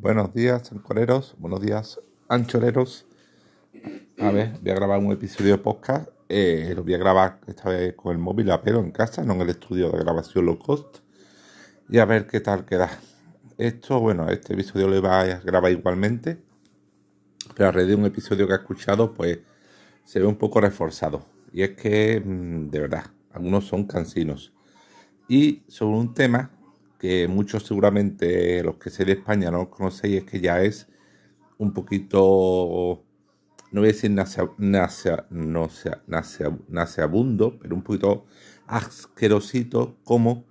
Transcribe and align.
Buenos 0.00 0.32
días, 0.32 0.70
ancoreros. 0.70 1.34
Buenos 1.38 1.60
días, 1.60 2.00
anchoreros. 2.28 3.04
A 4.20 4.30
ver, 4.30 4.52
voy 4.62 4.70
a 4.70 4.74
grabar 4.76 5.00
un 5.00 5.10
episodio 5.10 5.56
de 5.56 5.58
podcast. 5.58 6.08
Eh, 6.28 6.72
lo 6.76 6.84
voy 6.84 6.94
a 6.94 6.98
grabar 6.98 7.40
esta 7.48 7.70
vez 7.70 7.96
con 7.96 8.12
el 8.12 8.18
móvil, 8.18 8.48
pero 8.62 8.78
en 8.78 8.92
casa, 8.92 9.24
no 9.24 9.34
en 9.34 9.40
el 9.40 9.50
estudio 9.50 9.90
de 9.90 9.98
grabación 9.98 10.46
low 10.46 10.56
cost. 10.56 10.98
Y 11.88 11.98
a 11.98 12.04
ver 12.04 12.28
qué 12.28 12.38
tal 12.38 12.64
queda. 12.64 12.88
Esto, 13.56 13.98
bueno, 13.98 14.28
este 14.28 14.52
episodio 14.52 14.86
lo 14.86 14.96
iba 14.96 15.20
a 15.20 15.40
grabar 15.40 15.72
igualmente. 15.72 16.38
Pero 17.56 17.68
a 17.68 17.72
raíz 17.72 17.88
de 17.88 17.96
un 17.96 18.06
episodio 18.06 18.46
que 18.46 18.52
he 18.52 18.56
escuchado, 18.56 19.12
pues 19.12 19.40
se 20.04 20.20
ve 20.20 20.26
un 20.26 20.36
poco 20.36 20.60
reforzado. 20.60 21.26
Y 21.52 21.62
es 21.62 21.70
que, 21.70 22.22
mm, 22.24 22.70
de 22.70 22.78
verdad, 22.78 23.06
algunos 23.32 23.66
son 23.66 23.84
cansinos. 23.84 24.52
Y 25.26 25.64
sobre 25.66 25.98
un 25.98 26.14
tema 26.14 26.52
que 26.98 27.28
muchos 27.28 27.64
seguramente 27.64 28.62
los 28.62 28.76
que 28.76 28.90
sé 28.90 29.04
de 29.04 29.12
España 29.12 29.50
no 29.50 29.70
conocéis, 29.70 30.18
es 30.18 30.24
que 30.24 30.40
ya 30.40 30.62
es 30.62 30.88
un 31.58 31.72
poquito, 31.72 33.04
no 33.70 33.80
voy 33.80 33.90
a 33.90 33.92
decir 33.92 34.10
naseabundo, 36.68 37.58
pero 37.58 37.74
un 37.74 37.82
poquito 37.82 38.26
asquerosito 38.66 39.96
como 40.04 40.46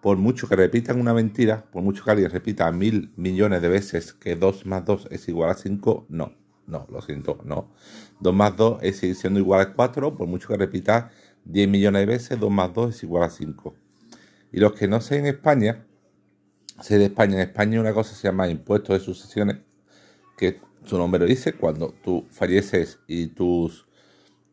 por 0.00 0.18
mucho 0.18 0.48
que 0.48 0.56
repitan 0.56 1.00
una 1.00 1.14
mentira, 1.14 1.64
por 1.72 1.82
mucho 1.82 2.04
que 2.04 2.10
alguien 2.12 2.30
repita 2.30 2.70
mil 2.70 3.12
millones 3.16 3.60
de 3.62 3.68
veces 3.68 4.12
que 4.12 4.36
2 4.36 4.66
más 4.66 4.84
2 4.84 5.08
es 5.10 5.28
igual 5.28 5.50
a 5.50 5.54
5, 5.54 6.06
no, 6.10 6.32
no, 6.66 6.86
lo 6.90 7.02
siento, 7.02 7.40
no. 7.44 7.72
2 8.20 8.34
más 8.34 8.56
2 8.56 8.78
es 8.82 8.98
siendo 9.18 9.40
igual 9.40 9.60
a 9.60 9.72
4, 9.72 10.14
por 10.14 10.28
mucho 10.28 10.48
que 10.48 10.56
repita 10.56 11.10
10 11.44 11.68
millones 11.68 12.02
de 12.02 12.06
veces, 12.06 12.38
2 12.38 12.50
más 12.50 12.72
2 12.72 12.94
es 12.94 13.02
igual 13.02 13.24
a 13.24 13.30
5. 13.30 13.74
Y 14.52 14.60
los 14.60 14.74
que 14.74 14.86
no 14.86 15.00
sé 15.00 15.18
en 15.18 15.26
España, 15.26 15.85
sé 16.80 16.98
de 16.98 17.06
España, 17.06 17.34
en 17.34 17.40
España 17.40 17.80
una 17.80 17.94
cosa 17.94 18.14
se 18.14 18.28
llama 18.28 18.48
impuesto 18.48 18.92
de 18.92 19.00
sucesiones, 19.00 19.58
que 20.36 20.60
su 20.84 20.98
nombre 20.98 21.20
lo 21.20 21.26
dice, 21.26 21.54
cuando 21.54 21.94
tú 22.02 22.26
falleces 22.30 23.00
y 23.06 23.28
tus 23.28 23.86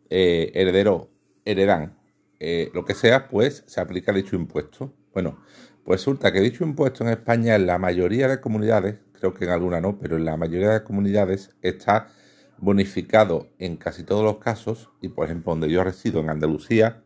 eh, 0.10 0.52
herederos 0.54 1.08
heredan 1.46 1.98
eh, 2.40 2.72
lo 2.74 2.84
que 2.84 2.94
sea, 2.94 3.28
pues 3.28 3.64
se 3.68 3.80
aplica 3.80 4.12
dicho 4.12 4.36
impuesto. 4.36 4.94
Bueno, 5.14 5.40
pues 5.84 6.02
resulta 6.02 6.32
que 6.32 6.42
dicho 6.42 6.64
impuesto 6.64 7.04
en 7.04 7.12
España 7.12 7.56
en 7.56 7.68
la 7.68 7.78
mayoría 7.78 8.28
de 8.28 8.42
comunidades, 8.42 8.98
creo 9.14 9.34
que 9.34 9.46
en 9.46 9.52
alguna 9.52 9.80
no, 9.80 9.98
pero 10.00 10.18
en 10.18 10.26
la 10.26 10.38
mayoría 10.38 10.70
de 10.70 10.84
comunidades 10.84 11.52
está 11.62 12.10
bonificado 12.58 13.50
en 13.60 13.78
casi 13.78 14.04
todos 14.04 14.24
los 14.24 14.38
casos, 14.38 14.90
y 15.02 15.10
por 15.10 15.26
ejemplo 15.26 15.52
donde 15.52 15.70
yo 15.70 15.84
resido 15.84 16.22
en 16.22 16.30
Andalucía, 16.30 17.04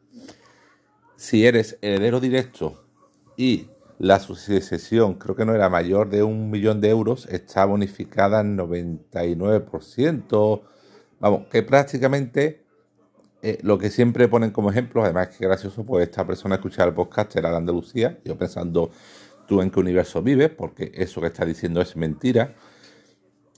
si 1.15 1.45
eres 1.45 1.77
heredero 1.81 2.19
directo 2.19 2.85
y 3.35 3.69
la 3.99 4.19
sucesión 4.19 5.15
creo 5.15 5.35
que 5.35 5.45
no 5.45 5.55
era 5.55 5.69
mayor 5.69 6.09
de 6.09 6.23
un 6.23 6.51
millón 6.51 6.81
de 6.81 6.89
euros, 6.89 7.27
está 7.31 7.65
bonificada 7.65 8.41
en 8.41 8.57
99%. 8.57 10.61
Vamos, 11.19 11.47
que 11.47 11.63
prácticamente 11.63 12.67
eh, 13.41 13.59
lo 13.61 13.77
que 13.77 13.89
siempre 13.89 14.27
ponen 14.27 14.51
como 14.51 14.69
ejemplo, 14.69 15.03
además 15.03 15.29
que 15.29 15.45
gracioso, 15.45 15.83
pues 15.83 16.07
esta 16.07 16.25
persona 16.25 16.55
escuchar 16.55 16.87
el 16.87 16.93
podcast 16.93 17.35
era 17.35 17.49
de 17.49 17.57
Andalucía, 17.57 18.19
yo 18.23 18.37
pensando 18.37 18.91
tú 19.47 19.61
en 19.61 19.71
qué 19.71 19.79
universo 19.79 20.21
vives, 20.21 20.49
porque 20.49 20.91
eso 20.93 21.21
que 21.21 21.27
está 21.27 21.45
diciendo 21.45 21.81
es 21.81 21.95
mentira. 21.95 22.55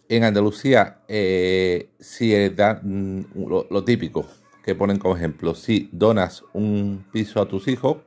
En 0.07 0.23
Andalucía, 0.23 0.99
eh, 1.07 1.89
si 1.99 2.49
da 2.49 2.79
mm, 2.81 3.25
lo, 3.69 3.83
típico 3.83 4.25
que 4.63 4.75
ponen 4.75 4.99
como 4.99 5.15
ejemplo, 5.15 5.55
si 5.55 5.89
donas 5.91 6.43
un 6.53 7.05
piso 7.11 7.41
a 7.41 7.47
tus 7.47 7.67
hijos, 7.67 7.97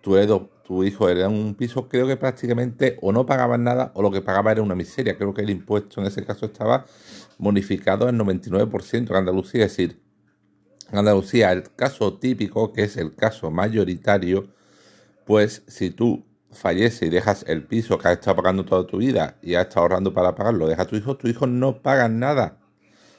tu, 0.00 0.16
tu 0.64 0.82
hijo 0.82 1.08
hereda 1.08 1.28
un 1.28 1.54
piso, 1.54 1.88
creo 1.88 2.06
que 2.06 2.16
prácticamente 2.16 2.98
o 3.02 3.12
no 3.12 3.26
pagaban 3.26 3.64
nada 3.64 3.92
o 3.94 4.02
lo 4.02 4.10
que 4.10 4.22
pagaba 4.22 4.50
era 4.50 4.62
una 4.62 4.74
miseria. 4.74 5.16
Creo 5.16 5.34
que 5.34 5.42
el 5.42 5.50
impuesto 5.50 6.00
en 6.00 6.06
ese 6.06 6.24
caso 6.24 6.46
estaba 6.46 6.86
bonificado 7.38 8.08
en 8.08 8.18
99% 8.18 9.10
en 9.10 9.16
Andalucía. 9.16 9.66
Es 9.66 9.76
decir, 9.76 10.00
en 10.90 10.98
Andalucía, 10.98 11.52
el 11.52 11.64
caso 11.74 12.14
típico, 12.18 12.72
que 12.72 12.84
es 12.84 12.96
el 12.96 13.14
caso 13.14 13.50
mayoritario, 13.50 14.48
pues 15.26 15.62
si 15.66 15.90
tú 15.90 16.24
falleces 16.50 17.02
y 17.02 17.10
dejas 17.10 17.44
el 17.46 17.64
piso 17.64 17.98
que 17.98 18.08
has 18.08 18.14
estado 18.14 18.36
pagando 18.36 18.64
toda 18.64 18.86
tu 18.86 18.98
vida 18.98 19.36
y 19.42 19.54
has 19.54 19.66
estado 19.66 19.82
ahorrando 19.82 20.14
para 20.14 20.34
pagarlo, 20.34 20.66
dejas 20.66 20.86
a 20.86 20.88
tu 20.88 20.96
hijo, 20.96 21.16
tu 21.16 21.28
hijo 21.28 21.46
no 21.46 21.82
paga 21.82 22.08
nada. 22.08 22.58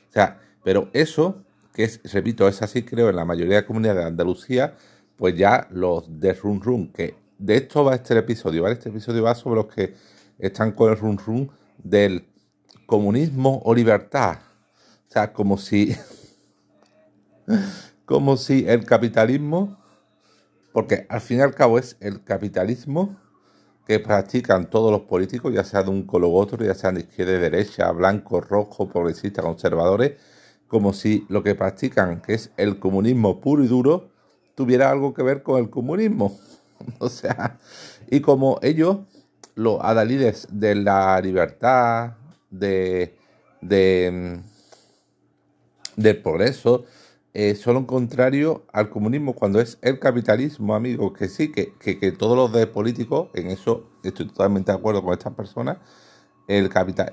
O 0.09 0.13
sea, 0.13 0.39
pero 0.63 0.89
eso, 0.93 1.43
que 1.73 1.83
es, 1.83 1.99
repito, 2.11 2.47
es 2.47 2.61
así 2.61 2.83
creo 2.83 3.09
en 3.09 3.17
la 3.17 3.25
mayoría 3.25 3.57
de 3.57 3.65
comunidades 3.65 4.01
de 4.01 4.07
Andalucía, 4.07 4.75
pues 5.17 5.37
ya 5.37 5.67
los 5.69 6.19
de 6.19 6.33
Run 6.33 6.61
Run, 6.61 6.91
que 6.91 7.24
de 7.37 7.57
esto 7.57 7.83
va 7.83 7.95
este 7.95 8.17
episodio, 8.17 8.63
¿vale? 8.63 8.75
Este 8.75 8.89
episodio 8.89 9.23
va 9.23 9.35
sobre 9.35 9.61
los 9.61 9.73
que 9.73 9.95
están 10.39 10.71
con 10.71 10.91
el 10.91 10.97
Run 10.97 11.17
Run 11.17 11.51
del 11.77 12.27
comunismo 12.85 13.61
o 13.63 13.73
libertad. 13.73 14.37
O 15.07 15.11
sea, 15.11 15.33
como 15.33 15.57
si. 15.57 15.95
como 18.05 18.37
si 18.37 18.67
el 18.67 18.85
capitalismo. 18.85 19.77
Porque 20.71 21.05
al 21.09 21.21
fin 21.21 21.39
y 21.39 21.41
al 21.41 21.55
cabo 21.55 21.79
es 21.79 21.95
el 22.01 22.23
capitalismo 22.23 23.15
que 23.87 23.99
practican 23.99 24.69
todos 24.69 24.91
los 24.91 25.01
políticos, 25.01 25.53
ya 25.53 25.63
sea 25.63 25.83
de 25.83 25.89
un 25.89 26.03
color 26.03 26.31
u 26.31 26.35
otro, 26.35 26.65
ya 26.65 26.73
sean 26.73 26.95
de 26.95 27.01
izquierda 27.01 27.37
derecha, 27.37 27.91
blanco, 27.91 28.41
rojo, 28.41 28.89
progresista, 28.89 29.43
conservadores, 29.43 30.13
como 30.67 30.91
si 30.91 31.25
lo 31.29 31.43
que 31.43 31.55
practican, 31.55 32.21
que 32.21 32.33
es 32.33 32.51
el 32.57 32.79
comunismo 32.79 33.39
puro 33.39 33.63
y 33.63 33.67
duro, 33.67 34.09
tuviera 34.55 34.89
algo 34.89 35.13
que 35.13 35.21
ver 35.21 35.43
con 35.43 35.59
el 35.61 35.69
comunismo. 35.69 36.37
o 36.99 37.09
sea, 37.09 37.59
y 38.09 38.21
como 38.21 38.59
ellos, 38.61 38.99
los 39.55 39.79
adalides 39.81 40.47
de 40.51 40.75
la 40.75 41.19
libertad, 41.21 42.13
de, 42.49 43.17
de 43.61 44.41
mm, 44.41 44.55
del 46.01 46.21
progreso, 46.21 46.85
eh, 47.33 47.55
son 47.55 47.73
lo 47.75 47.85
contrario 47.85 48.63
al 48.71 48.89
comunismo 48.89 49.33
cuando 49.33 49.59
es 49.59 49.77
el 49.81 49.99
capitalismo, 49.99 50.73
amigos, 50.73 51.11
que 51.17 51.27
sí, 51.27 51.51
que, 51.51 51.73
que, 51.73 52.11
todos 52.13 52.37
los 52.37 52.53
de 52.53 52.65
políticos, 52.67 53.27
en 53.33 53.47
eso 53.47 53.89
estoy 54.03 54.27
totalmente 54.27 54.71
de 54.71 54.77
acuerdo 54.77 55.03
con 55.03 55.13
estas 55.13 55.33
personas, 55.33 55.77
el 56.47 56.69
capital, 56.69 57.11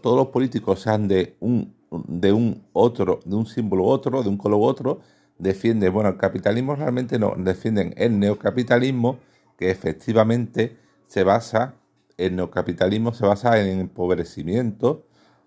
todos 0.00 0.16
los 0.16 0.28
políticos 0.28 0.80
sean 0.80 1.08
de 1.08 1.36
un, 1.40 1.74
de 1.90 2.32
un 2.32 2.64
otro, 2.72 3.20
de 3.24 3.36
un 3.36 3.46
símbolo 3.46 3.84
otro, 3.84 4.22
de 4.22 4.28
un 4.28 4.38
color 4.38 4.60
otro, 4.62 5.00
defiende, 5.38 5.88
bueno, 5.88 6.10
el 6.10 6.16
capitalismo 6.16 6.74
realmente 6.74 7.18
no, 7.18 7.34
defienden 7.36 7.94
el 7.96 8.18
neocapitalismo, 8.18 9.20
que 9.56 9.70
efectivamente 9.70 10.76
se 11.06 11.24
basa, 11.24 11.74
el 12.16 12.36
neocapitalismo 12.36 13.14
se 13.14 13.26
basa 13.26 13.60
en 13.60 13.68
el 13.68 13.80
empobrecimiento 13.80 15.06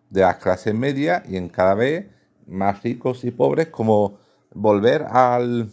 de 0.09 0.21
las 0.21 0.37
clases 0.37 0.73
medias 0.73 1.23
y 1.29 1.37
en 1.37 1.49
cada 1.49 1.73
vez 1.73 2.07
más 2.47 2.83
ricos 2.83 3.23
y 3.23 3.31
pobres, 3.31 3.67
como 3.67 4.17
volver 4.53 5.03
al, 5.09 5.69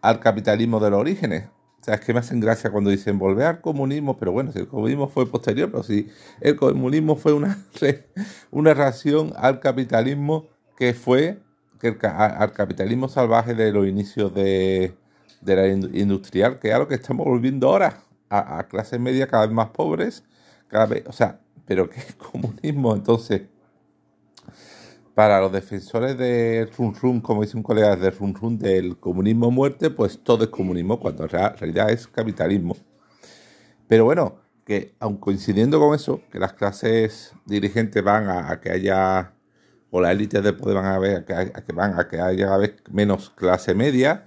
al 0.00 0.20
capitalismo 0.20 0.80
de 0.80 0.90
los 0.90 1.00
orígenes. 1.00 1.48
O 1.80 1.84
sea, 1.86 1.94
es 1.94 2.00
que 2.00 2.12
me 2.12 2.18
hacen 2.18 2.40
gracia 2.40 2.70
cuando 2.70 2.90
dicen 2.90 3.18
volver 3.18 3.46
al 3.46 3.60
comunismo, 3.60 4.18
pero 4.18 4.32
bueno, 4.32 4.50
si 4.50 4.58
el 4.58 4.66
comunismo 4.66 5.08
fue 5.08 5.30
posterior, 5.30 5.70
pero 5.70 5.84
si 5.84 6.08
el 6.40 6.56
comunismo 6.56 7.14
fue 7.14 7.32
una, 7.32 7.64
una 8.50 8.74
reacción 8.74 9.32
al 9.36 9.60
capitalismo 9.60 10.48
que 10.76 10.94
fue 10.94 11.45
que 11.78 11.96
al 12.06 12.52
capitalismo 12.52 13.08
salvaje 13.08 13.54
de 13.54 13.72
los 13.72 13.86
inicios 13.86 14.34
de, 14.34 14.94
la 15.42 15.66
industrial, 15.68 16.58
que 16.58 16.68
es 16.68 16.74
a 16.74 16.78
lo 16.78 16.88
que 16.88 16.94
estamos 16.94 17.26
volviendo 17.26 17.68
ahora, 17.68 18.00
a, 18.28 18.66
clases 18.68 18.98
medias 18.98 19.28
cada 19.28 19.46
vez 19.46 19.54
más 19.54 19.68
pobres, 19.70 20.24
cada 20.68 20.86
vez, 20.86 21.04
o 21.06 21.12
sea, 21.12 21.40
pero 21.66 21.88
¿qué 21.88 22.00
es 22.00 22.14
comunismo? 22.14 22.94
Entonces, 22.94 23.42
para 25.14 25.40
los 25.40 25.52
defensores 25.52 26.18
de 26.18 26.68
Run 26.76 26.94
Run, 26.94 27.20
como 27.20 27.42
dice 27.42 27.56
un 27.56 27.62
colega 27.62 27.96
de 27.96 28.10
Run 28.10 28.34
Run, 28.34 28.58
del 28.58 28.98
comunismo 28.98 29.50
muerte, 29.50 29.90
pues 29.90 30.18
todo 30.22 30.44
es 30.44 30.50
comunismo, 30.50 31.00
cuando 31.00 31.24
en 31.24 31.30
realidad 31.30 31.90
es 31.90 32.06
capitalismo. 32.06 32.76
Pero 33.88 34.04
bueno, 34.04 34.36
que 34.64 34.94
aun 34.98 35.16
coincidiendo 35.16 35.78
con 35.78 35.94
eso, 35.94 36.20
que 36.30 36.38
las 36.38 36.52
clases 36.52 37.32
dirigentes 37.46 38.02
van 38.02 38.28
a 38.28 38.60
que 38.60 38.70
haya 38.70 39.35
o 39.90 40.00
las 40.00 40.12
élites 40.12 40.42
del 40.42 40.56
poder 40.56 40.76
van 40.76 40.86
a 40.86 40.98
ver 40.98 41.24
que, 41.24 41.72
van 41.72 41.98
a 41.98 42.08
que 42.08 42.20
haya 42.20 42.46
cada 42.46 42.58
vez 42.58 42.74
menos 42.90 43.30
clase 43.30 43.74
media, 43.74 44.26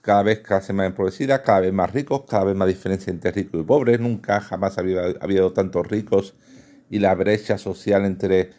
cada 0.00 0.22
vez 0.22 0.40
clase 0.40 0.72
más 0.72 0.86
empobrecida, 0.86 1.42
cada 1.42 1.60
vez 1.60 1.72
más 1.72 1.92
ricos, 1.92 2.22
cada 2.28 2.44
vez 2.44 2.56
más 2.56 2.68
diferencia 2.68 3.10
entre 3.10 3.32
ricos 3.32 3.60
y 3.60 3.64
pobres. 3.64 4.00
Nunca 4.00 4.40
jamás 4.40 4.78
había 4.78 5.02
habido 5.20 5.52
tantos 5.52 5.86
ricos 5.86 6.34
y 6.88 6.98
la 6.98 7.14
brecha 7.14 7.58
social 7.58 8.04
entre 8.04 8.50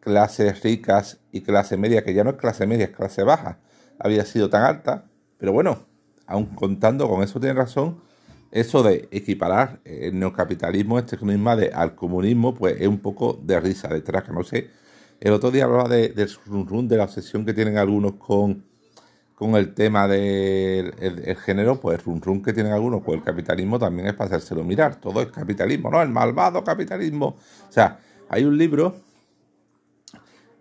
clases 0.00 0.62
ricas 0.62 1.18
y 1.32 1.40
clase 1.40 1.76
media, 1.76 2.04
que 2.04 2.14
ya 2.14 2.24
no 2.24 2.30
es 2.30 2.36
clase 2.36 2.66
media, 2.66 2.86
es 2.86 2.90
clase 2.90 3.22
baja, 3.22 3.58
había 3.98 4.24
sido 4.24 4.50
tan 4.50 4.62
alta. 4.62 5.06
Pero 5.38 5.52
bueno, 5.52 5.86
aun 6.26 6.46
contando 6.46 7.08
con 7.08 7.22
eso, 7.22 7.40
tiene 7.40 7.54
razón, 7.54 8.00
eso 8.50 8.82
de 8.82 9.08
equiparar 9.10 9.80
el 9.84 10.18
neocapitalismo, 10.18 10.98
este 10.98 11.16
economía 11.16 11.56
de, 11.56 11.70
al 11.72 11.94
comunismo, 11.94 12.54
pues 12.54 12.80
es 12.80 12.86
un 12.86 12.98
poco 12.98 13.38
de 13.42 13.60
risa 13.60 13.88
detrás, 13.88 14.24
que 14.24 14.32
no 14.32 14.44
sé 14.44 14.70
el 15.20 15.32
otro 15.32 15.50
día 15.50 15.64
hablaba 15.64 15.88
de, 15.88 16.10
del 16.10 16.30
run, 16.46 16.88
de 16.88 16.96
la 16.96 17.04
obsesión 17.04 17.44
que 17.44 17.52
tienen 17.52 17.76
algunos 17.76 18.14
con, 18.14 18.64
con 19.34 19.54
el 19.56 19.74
tema 19.74 20.06
del 20.06 20.94
el, 20.98 21.36
género, 21.36 21.80
pues 21.80 22.04
run 22.04 22.20
run 22.20 22.42
que 22.42 22.52
tienen 22.52 22.72
algunos, 22.72 23.02
pues 23.02 23.18
el 23.18 23.24
capitalismo 23.24 23.78
también 23.78 24.08
es 24.08 24.14
para 24.14 24.28
hacérselo 24.36 24.62
mirar. 24.64 24.96
Todo 24.96 25.20
es 25.22 25.28
capitalismo, 25.28 25.90
¿no? 25.90 26.00
El 26.02 26.08
malvado 26.10 26.62
capitalismo. 26.62 27.36
O 27.68 27.72
sea, 27.72 27.98
hay 28.28 28.44
un 28.44 28.56
libro, 28.56 28.96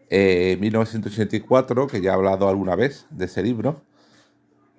eh, 0.09 0.57
1984, 0.59 1.87
que 1.87 2.01
ya 2.01 2.11
he 2.11 2.13
hablado 2.13 2.49
alguna 2.49 2.75
vez 2.75 3.05
de 3.11 3.25
ese 3.25 3.43
libro, 3.43 3.81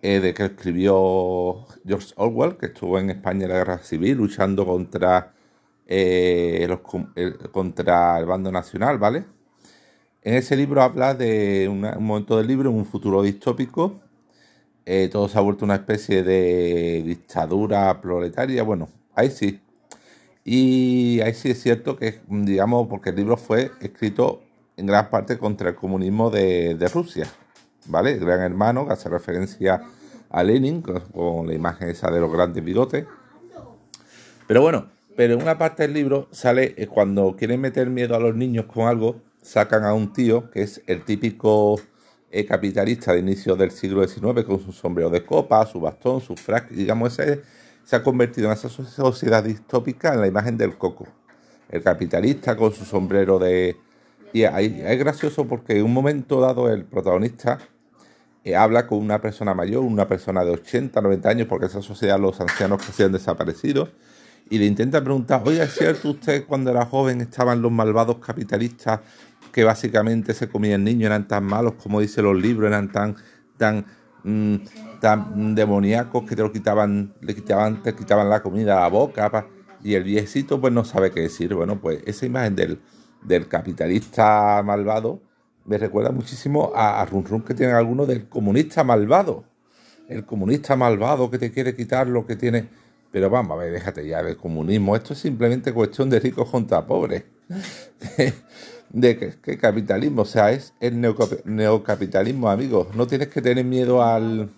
eh, 0.03 0.21
de 0.21 0.35
que 0.35 0.45
escribió 0.47 1.67
George 1.87 2.15
Orwell, 2.17 2.57
que 2.57 2.67
estuvo 2.67 2.99
en 2.99 3.11
España 3.11 3.45
en 3.45 3.51
la 3.51 3.59
Guerra 3.59 3.79
Civil 3.79 4.17
luchando 4.17 4.67
contra, 4.67 5.35
eh, 5.87 6.67
los, 6.69 6.81
contra 7.51 8.19
el 8.19 8.27
bando 8.27 8.51
nacional, 8.53 8.99
¿vale? 8.99 9.38
En 10.29 10.35
ese 10.35 10.57
libro 10.57 10.83
habla 10.83 11.15
de 11.15 11.67
un 11.71 11.81
momento 12.05 12.37
del 12.37 12.47
libro, 12.47 12.71
un 12.71 12.85
futuro 12.85 13.23
distópico. 13.23 13.99
Eh, 14.85 15.09
todo 15.11 15.27
se 15.27 15.39
ha 15.39 15.41
vuelto 15.41 15.65
una 15.65 15.77
especie 15.77 16.23
de 16.23 17.03
dictadura 17.03 17.99
proletaria. 18.03 18.63
Bueno, 18.63 18.91
ahí 19.15 19.31
sí. 19.31 19.59
Y 20.45 21.19
ahí 21.23 21.33
sí 21.33 21.53
es 21.53 21.63
cierto 21.63 21.97
que, 21.97 22.21
digamos, 22.29 22.89
porque 22.89 23.09
el 23.09 23.17
libro 23.17 23.39
fue 23.39 23.71
escrito 23.81 24.43
en 24.77 24.85
gran 24.85 25.09
parte 25.09 25.39
contra 25.39 25.71
el 25.71 25.77
comunismo 25.77 26.29
de, 26.29 26.77
Rusia. 26.93 27.27
¿Vale? 27.87 28.13
El 28.13 28.21
gran 28.21 28.43
hermano, 28.43 28.87
que 28.87 28.93
hace 28.93 29.09
referencia 29.09 29.81
a 30.29 30.43
Lenin, 30.43 30.83
con, 30.83 31.47
la 31.47 31.55
imagen 31.55 31.89
esa 31.89 32.11
de 32.11 32.21
los 32.21 32.31
grandes 32.31 32.63
bigotes. 32.63 33.07
Pero 34.47 34.61
bueno, 34.61 34.89
pero 35.17 35.33
en 35.33 35.41
una 35.41 35.57
parte 35.57 35.85
del 35.85 35.95
libro 35.95 36.29
sale 36.33 36.75
eh, 36.77 36.87
cuando 36.87 37.35
quieren 37.35 37.63
meter 37.63 37.89
miedo 37.89 38.15
a 38.15 38.21
los 38.21 38.37
niños 38.37 38.67
con 38.67 38.89
algo, 38.89 39.23
sacan 39.43 39.85
a 39.85 39.95
un 39.95 40.13
tío 40.13 40.51
que 40.51 40.63
es 40.63 40.83
el 40.87 41.05
típico 41.05 41.81
eh, 42.31 42.45
capitalista 42.45 43.13
de 43.13 43.21
inicio 43.21 43.57
del 43.57 43.71
siglo 43.71 44.07
XIX 44.07 44.45
con 44.45 44.61
su 44.61 44.73
sombrero 44.73 45.11
de 45.11 45.25
copa, 45.25 45.65
su 45.67 45.81
bastón, 45.81 46.21
su 46.21 46.37
frac, 46.37 46.69
digamos, 46.71 47.19
ese 47.19 47.43
se 47.85 47.97
ha 47.97 48.03
convertido 48.03 48.49
en 48.49 48.53
esa 48.53 48.69
sociedad 48.69 49.43
distópica 49.43 50.13
en 50.13 50.21
la 50.21 50.27
imagen 50.27 50.59
del 50.59 50.77
coco. 50.77 51.09
El 51.71 51.83
capitalista 51.83 52.55
con 52.55 52.75
su 52.75 52.85
sombrero 52.85 53.39
de... 53.39 53.79
Y 54.35 54.45
ahí 54.45 54.83
es 54.85 54.99
gracioso 54.99 55.47
porque 55.49 55.79
en 55.79 55.87
un 55.87 55.95
momento 55.95 56.39
dado 56.39 56.69
el 56.71 56.85
protagonista 56.85 57.59
eh, 58.45 58.55
habla 58.55 58.87
con 58.87 58.99
una 58.99 59.23
persona 59.23 59.55
mayor, 59.55 59.85
una 59.85 60.07
persona 60.07 60.45
de 60.45 60.51
80, 60.51 61.01
90 61.01 61.29
años, 61.31 61.47
porque 61.49 61.65
esa 61.65 61.81
sociedad 61.81 62.21
los 62.21 62.39
ancianos 62.43 62.85
que 62.85 62.93
se 62.93 63.05
han 63.05 63.13
desaparecido, 63.13 63.89
y 64.51 64.59
le 64.59 64.67
intenta 64.67 65.03
preguntar, 65.03 65.43
oye, 65.47 65.63
¿es 65.63 65.75
cierto 65.75 66.11
usted 66.11 66.45
cuando 66.47 66.71
era 66.71 66.85
joven 66.85 67.21
estaban 67.21 67.63
los 67.63 67.73
malvados 67.73 68.19
capitalistas 68.19 69.01
que 69.59 69.65
básicamente 69.65 70.35
se 70.35 70.49
comían 70.49 70.85
niños, 70.85 71.07
eran 71.07 71.27
tan 71.27 71.43
malos 71.43 71.75
como 71.83 71.99
dicen 71.99 72.23
los 72.23 72.41
libros, 72.41 72.69
eran 72.69 72.93
tan, 72.93 73.17
tan, 73.57 73.87
mm, 74.23 74.55
tan 75.01 75.57
demoníacos 75.57 76.23
que 76.29 76.37
te 76.37 76.43
lo 76.43 76.53
quitaban, 76.53 77.13
le 77.21 77.35
quitaban, 77.35 77.83
te 77.83 77.93
quitaban 77.93 78.31
la 78.31 78.41
comida 78.41 78.79
a 78.79 78.83
la 78.83 78.89
boca, 78.89 79.49
y 79.83 79.95
el 79.95 80.05
viejito 80.05 80.61
pues 80.61 80.73
no 80.73 80.85
sabe 80.85 81.11
qué 81.11 81.23
decir. 81.23 81.55
Bueno, 81.55 81.81
pues 81.81 82.05
esa 82.07 82.25
imagen 82.25 82.55
del, 82.55 82.81
del 83.21 83.49
capitalista 83.49 84.63
malvado 84.65 85.23
me 85.65 85.77
recuerda 85.77 86.13
muchísimo 86.13 86.71
a, 86.73 87.03
a 87.03 87.07
Run 87.07 87.25
Run 87.25 87.43
que 87.43 87.55
tienen 87.55 87.75
algunos 87.75 88.07
del 88.07 88.29
comunista 88.29 88.85
malvado. 88.85 89.43
El 90.09 90.25
comunista 90.25 90.77
malvado 90.77 91.33
que 91.33 91.39
te 91.39 91.51
quiere 91.51 91.75
quitar 91.75 92.07
lo 92.07 92.25
que 92.25 92.37
tiene. 92.37 92.69
Pero 93.11 93.29
vamos 93.29 93.59
a 93.59 93.61
ver, 93.65 93.73
déjate 93.73 94.07
ya 94.07 94.23
del 94.23 94.37
comunismo. 94.37 94.95
Esto 94.95 95.15
es 95.15 95.19
simplemente 95.19 95.73
cuestión 95.73 96.09
de 96.11 96.21
ricos 96.21 96.49
contra 96.49 96.87
pobres. 96.87 97.25
de 98.91 99.39
que, 99.43 99.59
capitalismo, 99.59 100.23
o 100.23 100.25
sea, 100.25 100.53
es 100.53 100.75
el 100.81 101.01
neocapitalismo, 101.01 102.51
amigos. 102.51 102.95
No 102.95 103.07
tienes 103.07 103.29
que 103.29 103.43
tener 103.43 103.65
miedo 103.65 104.03
al... 104.03 104.51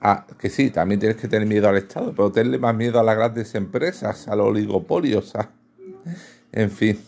A, 0.00 0.26
que 0.38 0.48
sí, 0.48 0.70
también 0.70 1.00
tienes 1.00 1.16
que 1.16 1.26
tener 1.26 1.48
miedo 1.48 1.68
al 1.68 1.76
Estado, 1.76 2.12
pero 2.12 2.30
tenerle 2.30 2.58
más 2.58 2.74
miedo 2.74 3.00
a 3.00 3.02
las 3.02 3.16
grandes 3.16 3.54
empresas, 3.56 4.28
a 4.28 4.36
los 4.36 4.46
oligopolios, 4.46 5.32
en 6.52 6.70
fin. 6.70 7.00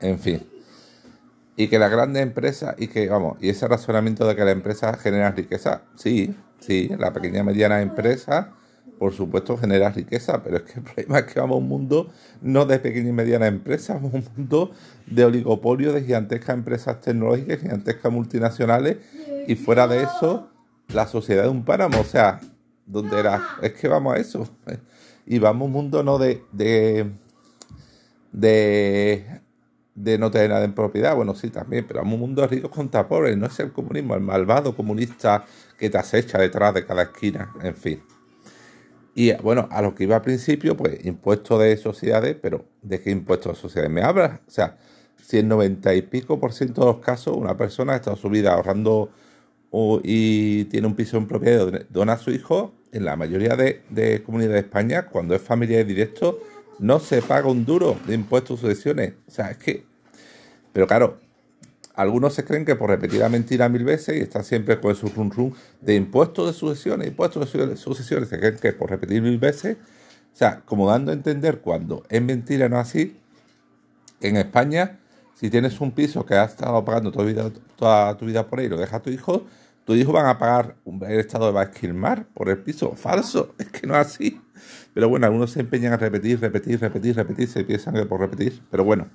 En 0.00 0.18
fin. 0.20 0.46
Y 1.56 1.66
que 1.66 1.78
las 1.80 1.90
grandes 1.90 2.22
empresas, 2.22 2.76
y 2.78 2.86
que, 2.86 3.08
vamos, 3.08 3.36
y 3.40 3.48
ese 3.48 3.66
razonamiento 3.66 4.26
de 4.26 4.36
que 4.36 4.44
la 4.44 4.52
empresa 4.52 4.96
genera 4.96 5.32
riqueza, 5.32 5.82
sí, 5.96 6.36
sí, 6.60 6.88
la 6.96 7.12
pequeña 7.12 7.40
y 7.40 7.42
mediana 7.42 7.82
empresa 7.82 8.54
por 9.00 9.14
supuesto 9.14 9.56
genera 9.56 9.88
riqueza, 9.88 10.42
pero 10.42 10.58
es 10.58 10.64
que 10.64 10.78
el 10.78 10.82
problema 10.82 11.20
es 11.20 11.24
que 11.24 11.40
vamos 11.40 11.54
a 11.54 11.58
un 11.58 11.68
mundo 11.68 12.10
no 12.42 12.66
de 12.66 12.78
pequeña 12.78 13.08
y 13.08 13.12
mediana 13.12 13.46
empresas, 13.46 13.96
vamos 13.96 14.12
a 14.12 14.16
un 14.18 14.24
mundo 14.36 14.72
de 15.06 15.24
oligopolio, 15.24 15.94
de 15.94 16.02
gigantescas 16.02 16.54
empresas 16.54 17.00
tecnológicas, 17.00 17.60
gigantescas 17.60 18.12
multinacionales, 18.12 18.98
y 19.48 19.54
fuera 19.54 19.88
de 19.88 20.02
eso, 20.02 20.50
la 20.88 21.06
sociedad 21.06 21.44
de 21.44 21.48
un 21.48 21.64
páramo, 21.64 21.98
o 21.98 22.04
sea, 22.04 22.40
donde 22.84 23.18
era, 23.18 23.42
es 23.62 23.72
que 23.72 23.88
vamos 23.88 24.16
a 24.16 24.18
eso, 24.18 24.46
y 25.24 25.38
vamos 25.38 25.62
a 25.62 25.64
un 25.64 25.72
mundo 25.72 26.02
no 26.02 26.18
de, 26.18 26.42
de, 26.52 27.10
de, 28.32 29.40
de 29.94 30.18
no 30.18 30.30
tener 30.30 30.50
nada 30.50 30.66
en 30.66 30.74
propiedad, 30.74 31.16
bueno, 31.16 31.34
sí, 31.34 31.48
también, 31.48 31.86
pero 31.88 32.00
vamos 32.00 32.12
a 32.12 32.14
un 32.16 32.20
mundo 32.20 32.42
de 32.42 32.48
ricos 32.48 32.70
contra 32.70 33.08
pobres, 33.08 33.34
no 33.38 33.46
es 33.46 33.58
el 33.60 33.72
comunismo, 33.72 34.14
el 34.14 34.20
malvado 34.20 34.76
comunista 34.76 35.46
que 35.78 35.88
te 35.88 35.96
acecha 35.96 36.36
detrás 36.36 36.74
de 36.74 36.84
cada 36.84 37.04
esquina, 37.04 37.50
en 37.62 37.74
fin. 37.74 38.02
Y 39.14 39.32
bueno, 39.34 39.68
a 39.70 39.82
lo 39.82 39.94
que 39.94 40.04
iba 40.04 40.16
al 40.16 40.22
principio, 40.22 40.76
pues 40.76 41.04
impuesto 41.04 41.58
de 41.58 41.76
sociedades, 41.76 42.36
pero 42.40 42.64
¿de 42.82 43.00
qué 43.00 43.10
impuesto 43.10 43.48
de 43.48 43.56
sociedades 43.56 43.92
me 43.92 44.02
hablas? 44.02 44.40
O 44.46 44.50
sea, 44.50 44.76
si 45.22 45.38
en 45.38 45.48
90 45.48 45.94
y 45.94 46.02
pico 46.02 46.38
por 46.38 46.52
ciento 46.52 46.82
de 46.82 46.86
los 46.88 46.98
casos 47.00 47.36
una 47.36 47.56
persona 47.56 47.94
ha 47.94 47.96
estado 47.96 48.16
su 48.16 48.28
vida 48.30 48.52
ahorrando 48.52 49.10
y 50.02 50.64
tiene 50.64 50.86
un 50.86 50.94
piso 50.94 51.16
en 51.16 51.26
propiedad 51.26 51.68
y 51.72 51.92
dona 51.92 52.14
a 52.14 52.18
su 52.18 52.30
hijo, 52.30 52.74
en 52.92 53.04
la 53.04 53.16
mayoría 53.16 53.56
de, 53.56 53.82
de 53.90 54.22
comunidades 54.22 54.62
de 54.62 54.68
España, 54.68 55.06
cuando 55.06 55.34
es 55.34 55.42
familiar 55.42 55.86
directo, 55.86 56.40
no 56.80 56.98
se 56.98 57.22
paga 57.22 57.48
un 57.48 57.64
duro 57.64 57.96
de 58.06 58.14
impuestos 58.14 58.62
de 58.62 58.68
sucesiones. 58.68 59.14
O 59.28 59.30
sea, 59.30 59.50
es 59.50 59.58
que... 59.58 59.84
Pero 60.72 60.86
claro, 60.86 61.18
algunos 61.94 62.34
se 62.34 62.44
creen 62.44 62.64
que 62.64 62.76
por 62.76 62.90
repetir 62.90 63.20
la 63.20 63.28
mentira 63.28 63.68
mil 63.68 63.84
veces 63.84 64.16
y 64.16 64.20
están 64.20 64.44
siempre 64.44 64.80
con 64.80 64.94
su 64.94 65.08
run 65.08 65.30
run 65.30 65.54
de 65.80 65.94
impuestos 65.94 66.46
de 66.46 66.52
sucesiones, 66.52 67.08
impuestos 67.08 67.52
de 67.52 67.76
sucesiones, 67.76 68.28
se 68.28 68.38
creen 68.38 68.56
que 68.56 68.72
por 68.72 68.90
repetir 68.90 69.22
mil 69.22 69.38
veces, 69.38 69.76
o 70.32 70.36
sea, 70.36 70.62
como 70.64 70.88
dando 70.88 71.10
a 71.10 71.14
entender 71.14 71.60
cuando 71.60 72.04
es 72.08 72.22
mentira 72.22 72.68
no 72.68 72.78
así, 72.78 73.16
en 74.20 74.36
España, 74.36 75.00
si 75.34 75.50
tienes 75.50 75.80
un 75.80 75.92
piso 75.92 76.24
que 76.26 76.34
has 76.34 76.50
estado 76.50 76.84
pagando 76.84 77.10
toda, 77.10 77.24
vida, 77.24 77.50
toda 77.76 78.16
tu 78.16 78.26
vida 78.26 78.46
por 78.46 78.60
ahí 78.60 78.66
y 78.66 78.68
lo 78.68 78.76
deja 78.76 78.96
a 78.96 79.02
tu 79.02 79.10
hijo, 79.10 79.46
tu 79.84 79.94
hijo 79.94 80.12
van 80.12 80.26
a 80.26 80.38
pagar 80.38 80.76
el 80.86 81.18
estado 81.18 81.52
de 81.52 81.62
esquilmar 81.62 82.26
por 82.34 82.48
el 82.48 82.58
piso. 82.58 82.94
Falso, 82.94 83.54
es 83.58 83.68
que 83.68 83.86
no 83.86 83.94
es 83.94 84.06
así. 84.06 84.40
Pero 84.92 85.08
bueno, 85.08 85.26
algunos 85.26 85.50
se 85.50 85.60
empeñan 85.60 85.92
a 85.92 85.96
repetir, 85.96 86.40
repetir, 86.40 86.78
repetir, 86.80 87.16
repetir, 87.16 87.48
se 87.48 87.64
piensan 87.64 87.94
que 87.94 88.04
por 88.04 88.20
repetir. 88.20 88.60
Pero 88.70 88.84
bueno, 88.84 89.08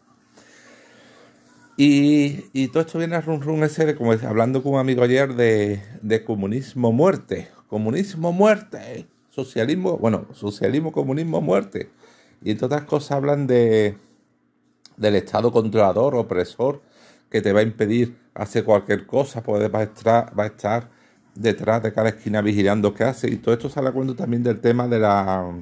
y, 1.77 2.67
todo 2.69 2.81
esto 2.81 2.99
viene 2.99 3.15
a 3.15 3.21
run 3.21 3.41
run 3.41 3.63
ese 3.63 3.95
como 3.95 4.11
hablando 4.13 4.63
con 4.63 4.73
un 4.73 4.79
amigo 4.79 5.03
ayer 5.03 5.35
de, 5.35 5.81
de 6.01 6.23
comunismo 6.23 6.91
muerte. 6.91 7.49
Comunismo 7.67 8.31
muerte. 8.31 9.07
Socialismo, 9.29 9.97
bueno, 9.97 10.27
socialismo, 10.33 10.91
comunismo 10.91 11.41
muerte. 11.41 11.89
Y 12.41 12.51
entre 12.51 12.67
otras 12.67 12.83
cosas 12.83 13.11
hablan 13.11 13.47
de 13.47 13.95
del 14.97 15.15
Estado 15.15 15.51
controlador, 15.51 16.15
opresor, 16.15 16.81
que 17.29 17.41
te 17.41 17.53
va 17.53 17.59
a 17.59 17.63
impedir 17.63 18.15
hacer 18.33 18.63
cualquier 18.63 19.05
cosa, 19.05 19.41
pues 19.43 19.73
va 19.73 19.79
a 19.79 19.83
estar, 19.83 20.37
va 20.37 20.43
a 20.43 20.47
estar 20.47 20.89
detrás 21.33 21.83
de 21.83 21.93
cada 21.93 22.09
esquina 22.09 22.41
vigilando 22.41 22.93
qué 22.93 23.03
hace. 23.03 23.29
Y 23.29 23.37
todo 23.37 23.53
esto 23.53 23.69
sale 23.69 23.89
a 23.89 23.91
cuento 23.91 24.15
también 24.15 24.43
del 24.43 24.59
tema 24.61 24.87
de 24.87 24.99
la 24.99 25.53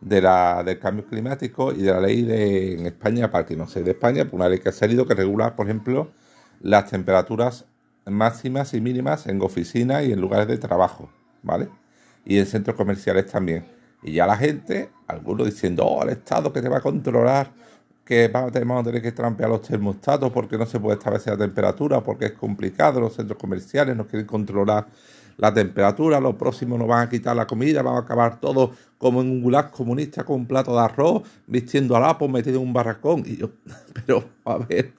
de 0.00 0.22
la, 0.22 0.62
del 0.62 0.78
cambio 0.78 1.04
climático 1.06 1.72
y 1.72 1.82
de 1.82 1.92
la 1.92 2.00
ley 2.00 2.22
de, 2.22 2.74
en 2.74 2.86
España, 2.86 3.30
para 3.30 3.46
que 3.46 3.56
no 3.56 3.66
sé 3.66 3.82
de 3.82 3.92
España, 3.92 4.26
una 4.32 4.48
ley 4.48 4.58
que 4.60 4.68
ha 4.68 4.72
salido 4.72 5.06
que 5.06 5.14
regula, 5.14 5.56
por 5.56 5.66
ejemplo, 5.66 6.12
las 6.60 6.90
temperaturas 6.90 7.64
máximas 8.06 8.74
y 8.74 8.80
mínimas 8.80 9.26
en 9.26 9.42
oficinas 9.42 10.04
y 10.04 10.12
en 10.12 10.20
lugares 10.20 10.48
de 10.48 10.58
trabajo, 10.58 11.10
¿vale? 11.42 11.68
Y 12.24 12.38
en 12.38 12.46
centros 12.46 12.76
comerciales 12.76 13.26
también. 13.26 13.66
Y 14.02 14.12
ya 14.12 14.26
la 14.26 14.36
gente, 14.36 14.90
algunos 15.06 15.46
diciendo, 15.46 15.84
oh, 15.84 16.02
el 16.02 16.10
Estado 16.10 16.52
que 16.52 16.62
te 16.62 16.68
va 16.68 16.78
a 16.78 16.80
controlar, 16.80 17.52
que 18.04 18.28
vamos 18.28 18.80
a 18.80 18.84
tener 18.84 19.02
que 19.02 19.12
trampear 19.12 19.50
los 19.50 19.62
termostatos 19.62 20.32
porque 20.32 20.56
no 20.56 20.64
se 20.64 20.80
puede 20.80 20.96
establecer 20.96 21.34
la 21.34 21.40
temperatura, 21.44 22.02
porque 22.02 22.26
es 22.26 22.32
complicado, 22.32 23.00
los 23.00 23.14
centros 23.14 23.38
comerciales 23.38 23.94
no 23.96 24.06
quieren 24.06 24.26
controlar 24.26 24.86
la 25.38 25.54
temperatura, 25.54 26.20
los 26.20 26.34
próximos 26.34 26.78
nos 26.78 26.88
van 26.88 27.06
a 27.06 27.08
quitar 27.08 27.34
la 27.34 27.46
comida, 27.46 27.80
van 27.80 27.94
a 27.94 28.00
acabar 28.00 28.40
todo 28.40 28.72
como 28.98 29.22
en 29.22 29.30
un 29.30 29.40
gulag 29.40 29.70
comunista 29.70 30.24
con 30.24 30.40
un 30.40 30.46
plato 30.46 30.72
de 30.72 30.80
arroz, 30.80 31.22
vistiendo 31.46 31.96
al 31.96 32.04
apo, 32.04 32.28
metido 32.28 32.60
en 32.60 32.66
un 32.66 32.72
barracón. 32.72 33.22
Y 33.24 33.36
yo, 33.36 33.50
pero 33.94 34.24
a 34.44 34.58
ver, 34.58 34.92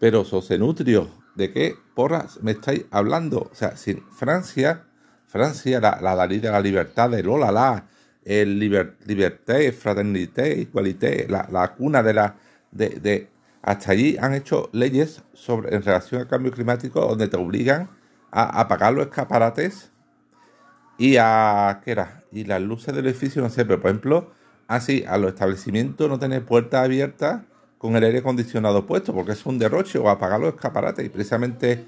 pero 0.00 0.24
Sosenutrio, 0.24 1.08
¿de 1.36 1.52
qué 1.52 1.76
porras 1.94 2.42
me 2.42 2.50
estáis 2.50 2.84
hablando? 2.90 3.48
O 3.50 3.54
sea, 3.54 3.76
sin 3.76 4.02
Francia, 4.10 4.84
Francia, 5.28 5.80
la, 5.80 6.00
la 6.00 6.26
de 6.26 6.40
la 6.40 6.60
libertad, 6.60 7.10
de 7.10 7.22
Lola, 7.22 7.52
la, 7.52 7.86
el 8.24 8.58
liber, 8.58 8.96
liberté, 9.06 9.70
fraternité, 9.70 10.58
igualité, 10.58 11.26
la, 11.28 11.48
la 11.50 11.74
cuna 11.74 12.02
de 12.02 12.12
la, 12.12 12.36
de, 12.72 12.88
de 12.88 13.28
hasta 13.62 13.92
allí 13.92 14.16
han 14.20 14.34
hecho 14.34 14.68
leyes 14.72 15.22
sobre, 15.32 15.74
en 15.74 15.82
relación 15.82 16.22
al 16.22 16.28
cambio 16.28 16.50
climático 16.50 17.00
donde 17.00 17.28
te 17.28 17.36
obligan 17.36 17.88
a 18.34 18.60
apagar 18.60 18.92
los 18.92 19.06
escaparates 19.06 19.92
y 20.98 21.16
a. 21.16 21.80
¿Qué 21.84 21.92
era? 21.92 22.24
Y 22.32 22.44
las 22.44 22.60
luces 22.60 22.94
del 22.94 23.06
edificio, 23.06 23.40
no 23.40 23.48
sé, 23.48 23.64
pero 23.64 23.80
por 23.80 23.90
ejemplo, 23.90 24.30
así 24.66 25.04
a 25.06 25.16
los 25.16 25.32
establecimientos 25.32 26.08
no 26.08 26.18
tener 26.18 26.44
puertas 26.44 26.84
abiertas 26.84 27.42
con 27.78 27.94
el 27.96 28.02
aire 28.02 28.18
acondicionado 28.18 28.86
puesto, 28.86 29.14
porque 29.14 29.32
es 29.32 29.46
un 29.46 29.58
derroche, 29.58 29.98
o 29.98 30.08
apagar 30.08 30.40
los 30.40 30.54
escaparates. 30.54 31.06
Y 31.06 31.08
precisamente 31.10 31.86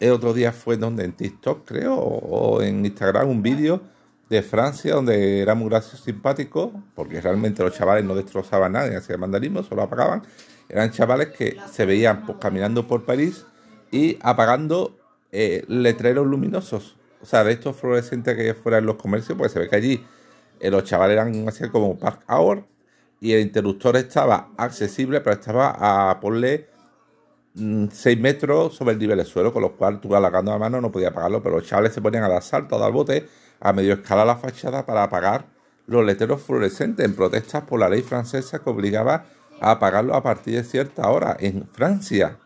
el 0.00 0.10
otro 0.10 0.34
día 0.34 0.52
fue 0.52 0.76
donde 0.76 1.04
en 1.04 1.12
TikTok, 1.12 1.64
creo, 1.64 1.94
o 1.94 2.60
en 2.60 2.84
Instagram, 2.84 3.28
un 3.28 3.42
vídeo 3.42 3.80
de 4.28 4.42
Francia 4.42 4.94
donde 4.94 5.40
era 5.40 5.54
muy 5.54 5.68
gracioso, 5.68 6.02
simpático, 6.02 6.72
porque 6.94 7.20
realmente 7.20 7.62
los 7.62 7.72
chavales 7.72 8.04
no 8.04 8.14
destrozaban 8.14 8.72
nada, 8.72 8.98
hacían 8.98 9.20
vandalismo, 9.20 9.62
solo 9.62 9.82
apagaban. 9.82 10.22
Eran 10.68 10.90
chavales 10.90 11.28
que 11.28 11.56
se 11.70 11.86
veían 11.86 12.26
pues, 12.26 12.38
caminando 12.38 12.86
por 12.86 13.04
París 13.04 13.46
y 13.90 14.18
apagando 14.20 14.97
eh, 15.32 15.64
letreros 15.68 16.26
luminosos. 16.26 16.96
O 17.20 17.26
sea, 17.26 17.44
de 17.44 17.52
estos 17.52 17.76
fluorescentes 17.76 18.36
que 18.36 18.54
fuera 18.54 18.78
en 18.78 18.86
los 18.86 18.96
comercios, 18.96 19.36
pues 19.36 19.52
se 19.52 19.58
ve 19.58 19.68
que 19.68 19.76
allí 19.76 20.04
eh, 20.60 20.70
los 20.70 20.84
chavales 20.84 21.14
eran 21.14 21.48
así 21.48 21.68
como 21.68 21.98
park 21.98 22.22
hour 22.28 22.64
y 23.20 23.32
el 23.32 23.40
interruptor 23.40 23.96
estaba 23.96 24.50
accesible, 24.56 25.20
pero 25.20 25.34
estaba 25.34 26.10
a 26.10 26.20
ponerle 26.20 26.68
6 27.54 28.18
mm, 28.18 28.20
metros 28.20 28.74
sobre 28.74 28.92
el 28.92 28.98
nivel 28.98 29.18
del 29.18 29.26
suelo, 29.26 29.52
con 29.52 29.62
lo 29.62 29.76
cual 29.76 30.00
tú 30.00 30.14
alargando 30.14 30.52
la 30.52 30.58
mano 30.58 30.80
no 30.80 30.92
podía 30.92 31.08
apagarlo, 31.08 31.42
pero 31.42 31.56
los 31.56 31.66
chavales 31.66 31.92
se 31.92 32.00
ponían 32.00 32.24
a 32.24 32.28
dar 32.28 32.42
salto, 32.42 32.76
a 32.76 32.78
dar 32.78 32.92
bote, 32.92 33.26
a 33.60 33.72
medio 33.72 33.94
escalar 33.94 34.26
la 34.26 34.36
fachada 34.36 34.86
para 34.86 35.02
apagar 35.02 35.46
los 35.86 36.04
letreros 36.04 36.42
fluorescentes 36.42 37.04
en 37.04 37.16
protestas 37.16 37.64
por 37.64 37.80
la 37.80 37.88
ley 37.88 38.02
francesa 38.02 38.60
que 38.60 38.70
obligaba 38.70 39.24
a 39.60 39.72
apagarlo 39.72 40.14
a 40.14 40.22
partir 40.22 40.54
de 40.54 40.64
cierta 40.64 41.08
hora. 41.08 41.36
En 41.40 41.66
Francia, 41.66 42.38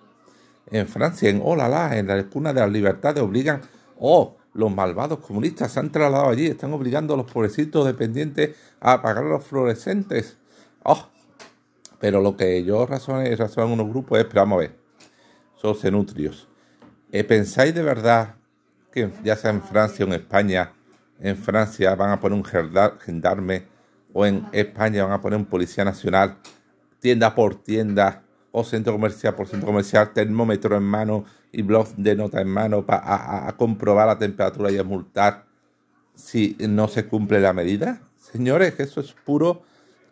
en 0.71 0.89
Francia, 0.89 1.29
en 1.29 1.41
Olala, 1.45 1.97
en 1.99 2.07
la 2.07 2.25
cuna 2.25 2.53
de 2.53 2.61
las 2.61 2.71
libertades, 2.71 3.23
obligan, 3.23 3.61
oh, 3.99 4.37
los 4.55 4.75
malvados 4.75 5.19
comunistas 5.21 5.73
se 5.73 5.81
han 5.81 5.91
trasladado 5.91 6.31
allí, 6.31 6.47
están 6.47 6.73
obligando 6.73 7.15
a 7.15 7.17
los 7.17 7.31
pobrecitos 7.31 7.87
dependientes 7.87 8.57
a 8.81 8.95
apagar 8.95 9.25
los 9.25 9.45
fluorescentes. 9.45 10.37
Oh, 10.83 11.07
pero 11.99 12.21
lo 12.21 12.37
que 12.37 12.65
yo 12.65 12.85
razoné, 12.87 13.33
en 13.33 13.63
unos 13.71 13.89
grupos 13.89 14.19
es, 14.19 14.25
pero 14.25 14.43
vamos 14.43 14.57
a 14.57 14.61
ver, 14.61 14.77
son 15.57 15.75
cenutrios. 15.77 16.49
Eh, 17.11 17.25
¿Pensáis 17.25 17.75
de 17.75 17.83
verdad 17.83 18.35
que 18.91 19.11
ya 19.23 19.37
sea 19.37 19.51
en 19.51 19.63
Francia 19.63 20.05
o 20.05 20.09
en 20.09 20.15
España, 20.15 20.73
en 21.21 21.37
Francia 21.37 21.95
van 21.95 22.11
a 22.11 22.21
poner 22.21 22.37
un 22.37 22.45
gendarme 22.45 23.67
o 24.13 24.27
en 24.27 24.47
España 24.53 25.05
van 25.05 25.13
a 25.13 25.21
poner 25.21 25.39
un 25.39 25.47
policía 25.47 25.85
nacional, 25.85 26.39
tienda 26.99 27.35
por 27.35 27.55
tienda 27.55 28.22
o 28.53 28.63
centro 28.63 28.93
comercial 28.93 29.35
por 29.35 29.49
centro 29.49 29.67
comercial, 29.67 30.13
termómetro 30.13 30.77
en 30.77 30.83
mano 30.83 31.25
y 31.51 31.63
blog 31.63 31.89
de 31.97 32.15
nota 32.15 32.41
en 32.41 32.49
mano 32.49 32.85
para 32.85 33.53
comprobar 33.57 34.07
la 34.07 34.19
temperatura 34.19 34.71
y 34.71 34.79
a 34.79 34.85
multar 34.85 35.47
si 36.15 36.57
no 36.61 36.87
se 36.89 37.07
cumple 37.07 37.41
la 37.41 37.53
medida? 37.53 38.03
Señores, 38.17 38.79
eso 38.79 39.01
es 39.01 39.13
puro 39.13 39.63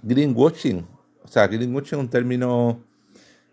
greenwashing. 0.02 0.84
O 1.22 1.28
sea, 1.28 1.46
greenwashing 1.46 1.98
es 1.98 2.04
un 2.04 2.08
término 2.08 2.80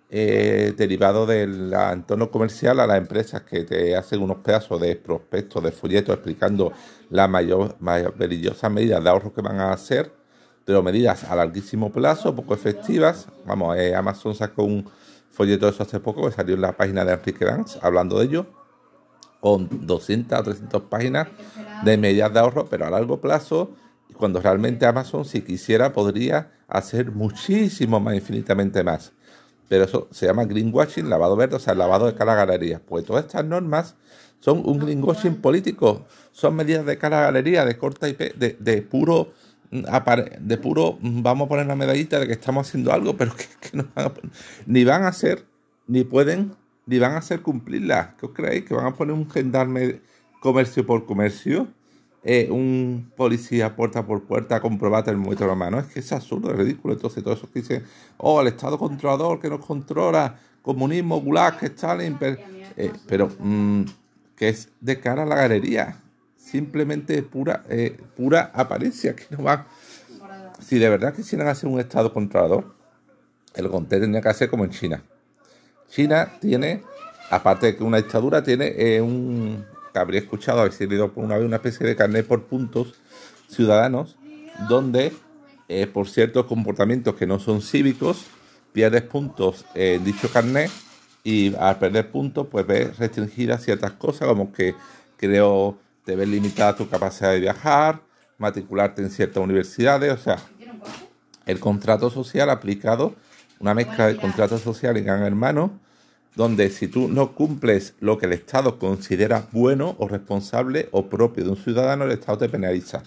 eh, 0.10 0.74
derivado 0.78 1.26
del 1.26 1.74
entorno 1.74 2.32
comercial 2.32 2.80
a 2.80 2.88
las 2.88 2.98
empresas 2.98 3.42
que 3.42 3.66
te 3.66 3.96
hacen 3.96 4.22
unos 4.22 4.38
pedazos 4.38 4.80
de 4.80 4.96
prospectos, 4.96 5.62
de 5.62 5.72
folletos 5.72 6.16
explicando 6.16 6.72
las 7.10 7.30
mayor, 7.30 7.76
maravillosas 7.80 8.72
medidas 8.72 9.04
de 9.04 9.10
ahorro 9.10 9.34
que 9.34 9.42
van 9.42 9.60
a 9.60 9.74
hacer, 9.74 10.14
pero 10.68 10.84
medidas 10.84 11.24
a 11.24 11.34
larguísimo 11.34 11.94
plazo, 11.94 12.36
poco 12.36 12.54
efectivas. 12.54 13.30
Vamos, 13.46 13.78
eh, 13.78 13.96
Amazon 13.96 14.36
sacó 14.36 14.64
un 14.64 14.86
folleto 15.32 15.66
de 15.66 15.72
eso 15.72 15.84
hace 15.84 16.02
poco 16.02 16.26
que 16.26 16.36
salió 16.36 16.56
en 16.56 16.62
la 16.62 16.76
página 16.76 17.06
de 17.06 17.14
Enrique 17.14 17.46
Dance 17.46 17.80
hablando 17.82 18.20
de 18.20 18.26
ello, 18.26 18.48
con 19.40 19.70
200 19.88 20.38
o 20.38 20.44
300 20.44 20.82
páginas 20.84 21.30
de 21.86 21.98
medidas 21.98 22.34
de 22.34 22.40
ahorro, 22.42 22.66
pero 22.66 22.86
a 22.86 22.90
largo 22.90 23.22
plazo, 23.22 23.76
cuando 24.18 24.42
realmente 24.42 24.86
Amazon, 24.86 25.24
si 25.24 25.42
quisiera, 25.42 25.94
podría 25.94 26.52
hacer 26.68 27.12
muchísimo 27.12 28.02
más, 28.02 28.16
infinitamente 28.16 28.84
más 28.84 29.14
pero 29.70 29.84
eso 29.84 30.08
se 30.12 30.26
llama 30.26 30.46
greenwashing, 30.46 31.10
lavado 31.10 31.36
verde, 31.36 31.58
o 31.58 31.60
sea, 31.60 31.76
lavado 31.76 32.06
de 32.06 32.14
cara 32.14 32.32
a 32.32 32.36
galería. 32.36 32.80
Pues 32.80 33.04
todas 33.04 33.26
estas 33.26 33.44
normas 33.44 33.96
son 34.40 34.62
un 34.64 34.80
greenwashing 34.80 35.42
político, 35.42 36.06
son 36.32 36.56
medidas 36.56 36.86
de 36.86 36.98
cara 36.98 37.20
a 37.20 37.24
galería, 37.24 37.66
de 37.66 37.78
corta 37.78 38.08
y 38.08 38.14
de, 38.14 38.56
de 38.58 38.82
puro 38.82 39.34
de 39.70 40.58
puro 40.58 40.98
vamos 41.02 41.46
a 41.46 41.50
poner 41.50 41.68
la 41.68 41.76
medallita 41.76 42.20
de 42.20 42.28
que 42.28 42.34
estamos 42.34 42.68
haciendo 42.68 42.92
algo, 42.94 43.18
pero 43.18 43.34
que, 43.36 43.78
no 43.78 43.86
van 43.96 44.08
a 44.08 44.14
ni 44.66 44.84
van 44.84 45.04
a 45.04 45.10
hacer, 45.10 45.46
ni 45.88 46.04
pueden, 46.04 46.54
ni 46.86 47.00
van 47.00 47.14
a 47.14 47.18
hacer 47.18 47.42
cumplirlas. 47.42 48.16
¿Qué 48.20 48.26
os 48.26 48.32
creéis? 48.34 48.66
¿Que 48.66 48.74
van 48.74 48.86
a 48.86 48.94
poner 48.94 49.14
un 49.14 49.30
gendarme 49.30 50.02
comercio 50.40 50.86
por 50.86 51.06
comercio? 51.06 51.68
Eh, 52.24 52.50
un 52.52 53.12
policía 53.16 53.76
puerta 53.76 54.06
por 54.06 54.24
puerta 54.24 54.60
comprobate 54.60 55.12
el 55.12 55.16
termómetro 55.16 55.46
de 55.46 55.52
la 55.52 55.56
mano. 55.56 55.80
Es 55.80 55.88
que 55.88 56.00
es 56.00 56.12
absurdo, 56.12 56.52
es 56.52 56.58
ridículo. 56.58 56.94
Entonces, 56.94 57.24
todo 57.24 57.34
eso 57.34 57.50
que 57.52 57.62
dicen, 57.62 57.84
oh, 58.18 58.42
el 58.42 58.48
Estado 58.48 58.78
controlador 58.78 59.40
que 59.40 59.50
nos 59.50 59.66
controla, 59.66 60.38
comunismo, 60.62 61.22
gulag, 61.22 61.64
Stalin, 61.64 62.18
eh, 62.22 62.92
pero 63.08 63.30
mm, 63.40 63.84
que 64.36 64.50
es 64.50 64.70
de 64.82 65.00
cara 65.00 65.24
a 65.24 65.26
la 65.26 65.36
galería. 65.36 65.98
Simplemente 66.50 67.22
pura, 67.24 67.66
eh, 67.68 68.00
pura 68.16 68.52
apariencia. 68.54 69.14
Que 69.16 69.26
no 69.36 69.44
va. 69.44 69.68
Si 70.62 70.80
de 70.80 70.88
verdad 70.88 71.14
quisieran 71.14 71.50
hacer 71.50 71.68
un 71.68 71.78
Estado 71.78 72.14
controlador, 72.14 72.74
el 73.54 73.70
conté 73.70 74.00
tendría 74.00 74.22
que 74.22 74.30
hacer 74.30 74.50
como 74.50 74.64
en 74.64 74.72
China. 74.72 75.04
China 75.90 76.32
tiene, 76.40 76.84
aparte 77.30 77.68
de 77.68 77.76
que 77.76 77.84
una 77.84 77.98
dictadura, 77.98 78.44
tiene 78.44 79.02
un, 79.02 79.66
habría 79.94 80.22
escuchado, 80.22 80.62
habéis 80.62 80.80
leído 80.80 81.12
por 81.12 81.26
una 81.26 81.36
vez 81.36 81.46
una 81.46 81.58
especie 81.58 81.86
de 81.86 81.98
carnet 81.98 82.26
por 82.26 82.46
puntos 82.46 82.96
ciudadanos, 83.50 84.16
donde 84.70 85.14
eh, 85.68 85.86
por 85.88 86.08
ciertos 86.08 86.46
comportamientos 86.46 87.16
que 87.16 87.28
no 87.28 87.40
son 87.40 87.62
cívicos, 87.62 88.26
pierdes 88.72 89.04
puntos 89.04 89.66
en 89.76 90.04
dicho 90.04 90.30
carnet 90.32 90.72
y 91.24 91.54
al 91.56 91.78
perder 91.78 92.10
puntos, 92.10 92.48
pues 92.50 92.66
ves 92.66 92.98
restringidas 92.98 93.64
ciertas 93.64 93.92
cosas, 93.94 94.28
como 94.30 94.54
que 94.54 94.76
creo 95.18 95.78
te 96.08 96.16
ves 96.16 96.30
limitada 96.30 96.74
tu 96.74 96.88
capacidad 96.88 97.34
de 97.34 97.42
viajar, 97.42 98.00
matricularte 98.38 99.02
en 99.02 99.10
ciertas 99.10 99.44
universidades, 99.44 100.14
o 100.14 100.18
sea, 100.18 100.38
el 101.46 101.60
contrato 101.60 102.10
social 102.10 102.50
aplicado, 102.50 103.16
una 103.60 103.74
mezcla 103.74 104.08
de 104.08 104.16
contrato 104.16 104.58
social 104.58 104.96
y 104.96 105.02
gran 105.02 105.24
hermano, 105.24 105.82
donde 106.34 106.70
si 106.70 106.88
tú 106.88 107.10
no 107.10 107.36
cumples 107.36 107.94
lo 108.00 108.18
que 108.18 108.26
el 108.26 108.32
Estado 108.32 108.80
considera 108.80 109.50
bueno 109.52 109.98
o 110.00 110.08
responsable 110.08 110.88
o 110.94 111.10
propio 111.10 111.44
de 111.44 111.50
un 111.50 111.58
ciudadano, 111.58 112.06
el 112.06 112.12
Estado 112.12 112.38
te 112.38 112.48
penaliza 112.48 113.04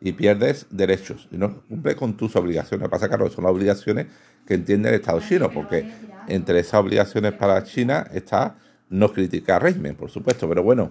y 0.00 0.10
pierdes 0.10 0.66
derechos. 0.70 1.28
Y 1.30 1.36
no 1.36 1.62
cumples 1.68 1.94
con 1.94 2.16
tus 2.16 2.34
obligaciones. 2.34 2.88
Pasa, 2.88 3.06
claro, 3.06 3.30
son 3.30 3.44
las 3.44 3.52
obligaciones 3.52 4.08
que 4.44 4.54
entiende 4.54 4.88
el 4.88 4.96
Estado 4.96 5.20
chino, 5.20 5.52
porque 5.52 5.88
entre 6.26 6.58
esas 6.58 6.80
obligaciones 6.80 7.32
para 7.32 7.62
China 7.62 8.08
está 8.12 8.56
no 8.88 9.12
criticar 9.12 9.62
régimen, 9.62 9.94
por 9.94 10.10
supuesto, 10.10 10.48
pero 10.48 10.64
bueno, 10.64 10.90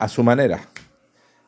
a 0.00 0.08
su 0.08 0.24
manera. 0.24 0.68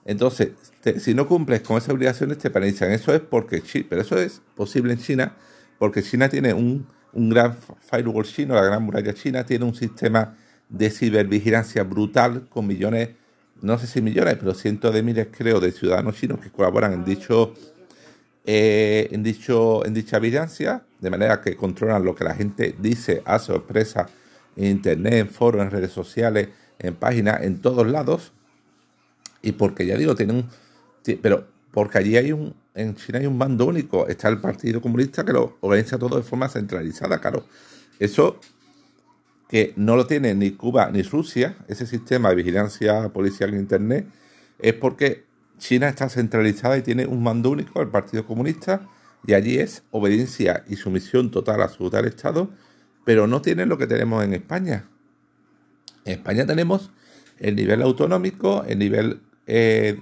Entonces, 0.04 0.50
si 0.98 1.14
no 1.14 1.26
cumples 1.26 1.62
con 1.62 1.78
esas 1.78 1.90
obligaciones, 1.90 2.38
te 2.38 2.50
penalizan. 2.50 2.92
Eso 2.92 3.14
es 3.14 3.20
porque, 3.20 3.62
pero 3.88 4.02
eso 4.02 4.16
es 4.18 4.40
posible 4.54 4.92
en 4.92 5.00
China, 5.00 5.36
porque 5.78 6.02
China 6.02 6.28
tiene 6.28 6.54
un 6.54 6.86
un 7.12 7.28
gran 7.28 7.56
firewall 7.80 8.24
chino, 8.24 8.54
la 8.54 8.62
gran 8.62 8.82
muralla 8.82 9.14
china, 9.14 9.44
tiene 9.44 9.64
un 9.64 9.74
sistema 9.74 10.36
de 10.68 10.90
cibervigilancia 10.90 11.82
brutal 11.82 12.48
con 12.48 12.66
millones, 12.66 13.10
no 13.60 13.78
sé 13.78 13.86
si 13.86 14.00
millones, 14.00 14.36
pero 14.38 14.54
cientos 14.54 14.92
de 14.94 15.02
miles 15.02 15.28
creo 15.30 15.60
de 15.60 15.72
ciudadanos 15.72 16.16
chinos 16.16 16.40
que 16.40 16.50
colaboran 16.50 16.92
en 16.92 17.04
dicho 17.04 17.54
eh, 18.44 19.08
en 19.12 19.22
dicho 19.22 19.84
en 19.84 19.94
dicha 19.94 20.18
vigilancia, 20.18 20.84
de 21.00 21.10
manera 21.10 21.40
que 21.40 21.56
controlan 21.56 22.04
lo 22.04 22.14
que 22.14 22.24
la 22.24 22.34
gente 22.34 22.74
dice, 22.78 23.22
hace 23.24 23.52
o 23.52 23.56
expresa 23.56 24.08
en 24.56 24.66
internet, 24.66 25.14
en 25.14 25.28
foros, 25.28 25.62
en 25.62 25.70
redes 25.70 25.92
sociales, 25.92 26.48
en 26.78 26.94
páginas, 26.94 27.42
en 27.42 27.60
todos 27.60 27.86
lados. 27.86 28.32
Y 29.42 29.52
porque 29.52 29.86
ya 29.86 29.96
digo, 29.96 30.14
tienen 30.14 30.36
un 30.36 30.48
pero 31.20 31.48
porque 31.72 31.98
allí 31.98 32.16
hay 32.16 32.32
un 32.32 32.54
en 32.74 32.94
China 32.94 33.18
hay 33.18 33.26
un 33.26 33.36
mando 33.36 33.66
único, 33.66 34.06
está 34.08 34.28
el 34.28 34.40
Partido 34.40 34.80
Comunista 34.80 35.24
que 35.24 35.32
lo 35.32 35.58
organiza 35.60 35.98
todo 35.98 36.16
de 36.16 36.22
forma 36.22 36.48
centralizada, 36.48 37.18
claro. 37.20 37.44
Eso 37.98 38.40
que 39.48 39.74
no 39.76 39.96
lo 39.96 40.06
tiene 40.06 40.34
ni 40.34 40.52
Cuba 40.52 40.90
ni 40.90 41.02
Rusia, 41.02 41.56
ese 41.68 41.86
sistema 41.86 42.30
de 42.30 42.36
vigilancia 42.36 43.10
policial 43.10 43.52
en 43.52 43.60
Internet, 43.60 44.06
es 44.58 44.72
porque 44.74 45.24
China 45.58 45.88
está 45.88 46.08
centralizada 46.08 46.78
y 46.78 46.82
tiene 46.82 47.06
un 47.06 47.22
mando 47.22 47.50
único, 47.50 47.82
el 47.82 47.88
Partido 47.88 48.26
Comunista, 48.26 48.88
y 49.26 49.34
allí 49.34 49.58
es 49.58 49.82
obediencia 49.90 50.64
y 50.68 50.76
sumisión 50.76 51.30
total 51.30 51.60
absoluta 51.60 51.98
al 51.98 52.06
Estado, 52.06 52.50
pero 53.04 53.26
no 53.26 53.42
tienen 53.42 53.68
lo 53.68 53.76
que 53.76 53.86
tenemos 53.86 54.24
en 54.24 54.32
España. 54.32 54.88
En 56.04 56.14
España 56.14 56.46
tenemos 56.46 56.90
el 57.38 57.54
nivel 57.54 57.82
autonómico, 57.82 58.64
el 58.64 58.78
nivel 58.78 59.20
eh, 59.46 60.00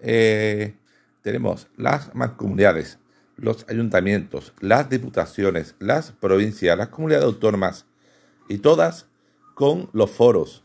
eh, 0.00 0.74
tenemos 1.22 1.68
las 1.76 2.14
mancomunidades, 2.14 2.98
los 3.36 3.64
ayuntamientos, 3.68 4.52
las 4.60 4.90
diputaciones, 4.90 5.74
las 5.78 6.12
provincias, 6.12 6.76
las 6.76 6.88
comunidades 6.88 7.26
autónomas 7.26 7.86
y 8.48 8.58
todas 8.58 9.06
con 9.54 9.88
los 9.92 10.10
foros 10.10 10.62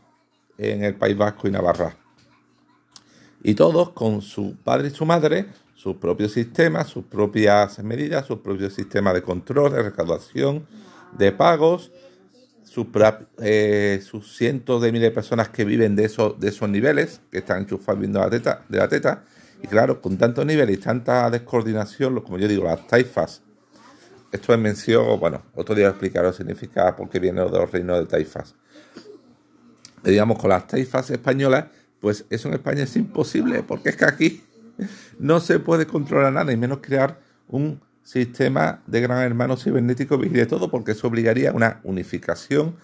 en 0.58 0.84
el 0.84 0.94
País 0.96 1.16
Vasco 1.16 1.48
y 1.48 1.50
Navarra. 1.50 1.96
Y 3.42 3.54
todos 3.54 3.90
con 3.90 4.20
su 4.20 4.56
padre 4.56 4.88
y 4.88 4.90
su 4.90 5.06
madre, 5.06 5.46
sus 5.74 5.96
propios 5.96 6.32
sistemas, 6.32 6.88
sus 6.88 7.04
propias 7.04 7.78
medidas, 7.84 8.26
sus 8.26 8.40
propios 8.40 8.74
sistemas 8.74 9.14
de 9.14 9.22
control, 9.22 9.72
de 9.72 9.82
recaudación, 9.82 10.66
de 11.16 11.30
pagos, 11.30 11.92
sus, 12.68 12.86
eh, 13.38 14.00
sus 14.04 14.36
cientos 14.36 14.82
de 14.82 14.92
miles 14.92 15.08
de 15.08 15.14
personas 15.14 15.48
que 15.48 15.64
viven 15.64 15.96
de 15.96 16.04
esos, 16.04 16.38
de 16.38 16.48
esos 16.48 16.68
niveles, 16.68 17.20
que 17.30 17.38
están 17.38 17.62
enchufados 17.62 17.98
viendo 17.98 18.20
la 18.20 18.28
teta, 18.28 18.64
de 18.68 18.78
la 18.78 18.88
teta, 18.88 19.24
y 19.62 19.66
claro, 19.66 20.00
con 20.00 20.16
tantos 20.18 20.44
niveles 20.44 20.76
y 20.76 20.80
tanta 20.80 21.30
descoordinación, 21.30 22.20
como 22.20 22.38
yo 22.38 22.46
digo, 22.46 22.64
las 22.64 22.86
taifas, 22.86 23.42
esto 24.30 24.52
es 24.52 24.60
mención, 24.60 25.18
bueno, 25.18 25.42
otro 25.54 25.74
día 25.74 25.88
explicaré 25.88 26.26
lo 26.26 26.32
significa 26.34 26.94
porque 26.94 27.18
viene 27.18 27.42
de 27.42 27.50
los 27.50 27.72
reinos 27.72 27.98
de 27.98 28.06
taifas. 28.06 28.54
Digamos, 30.04 30.38
con 30.38 30.50
las 30.50 30.66
taifas 30.66 31.10
españolas, 31.10 31.66
pues 31.98 32.26
eso 32.28 32.48
en 32.48 32.54
España 32.54 32.82
es 32.82 32.94
imposible, 32.96 33.62
porque 33.62 33.88
es 33.88 33.96
que 33.96 34.04
aquí 34.04 34.44
no 35.18 35.40
se 35.40 35.58
puede 35.58 35.86
controlar 35.86 36.32
nada, 36.32 36.52
y 36.52 36.56
menos 36.58 36.78
crear 36.82 37.18
un 37.48 37.80
sistema 38.08 38.80
de 38.86 39.02
gran 39.02 39.22
hermano 39.22 39.58
cibernético 39.58 40.16
vigile 40.16 40.46
todo, 40.46 40.70
porque 40.70 40.92
eso 40.92 41.08
obligaría 41.08 41.50
a 41.50 41.52
una 41.52 41.80
unificación, 41.84 42.74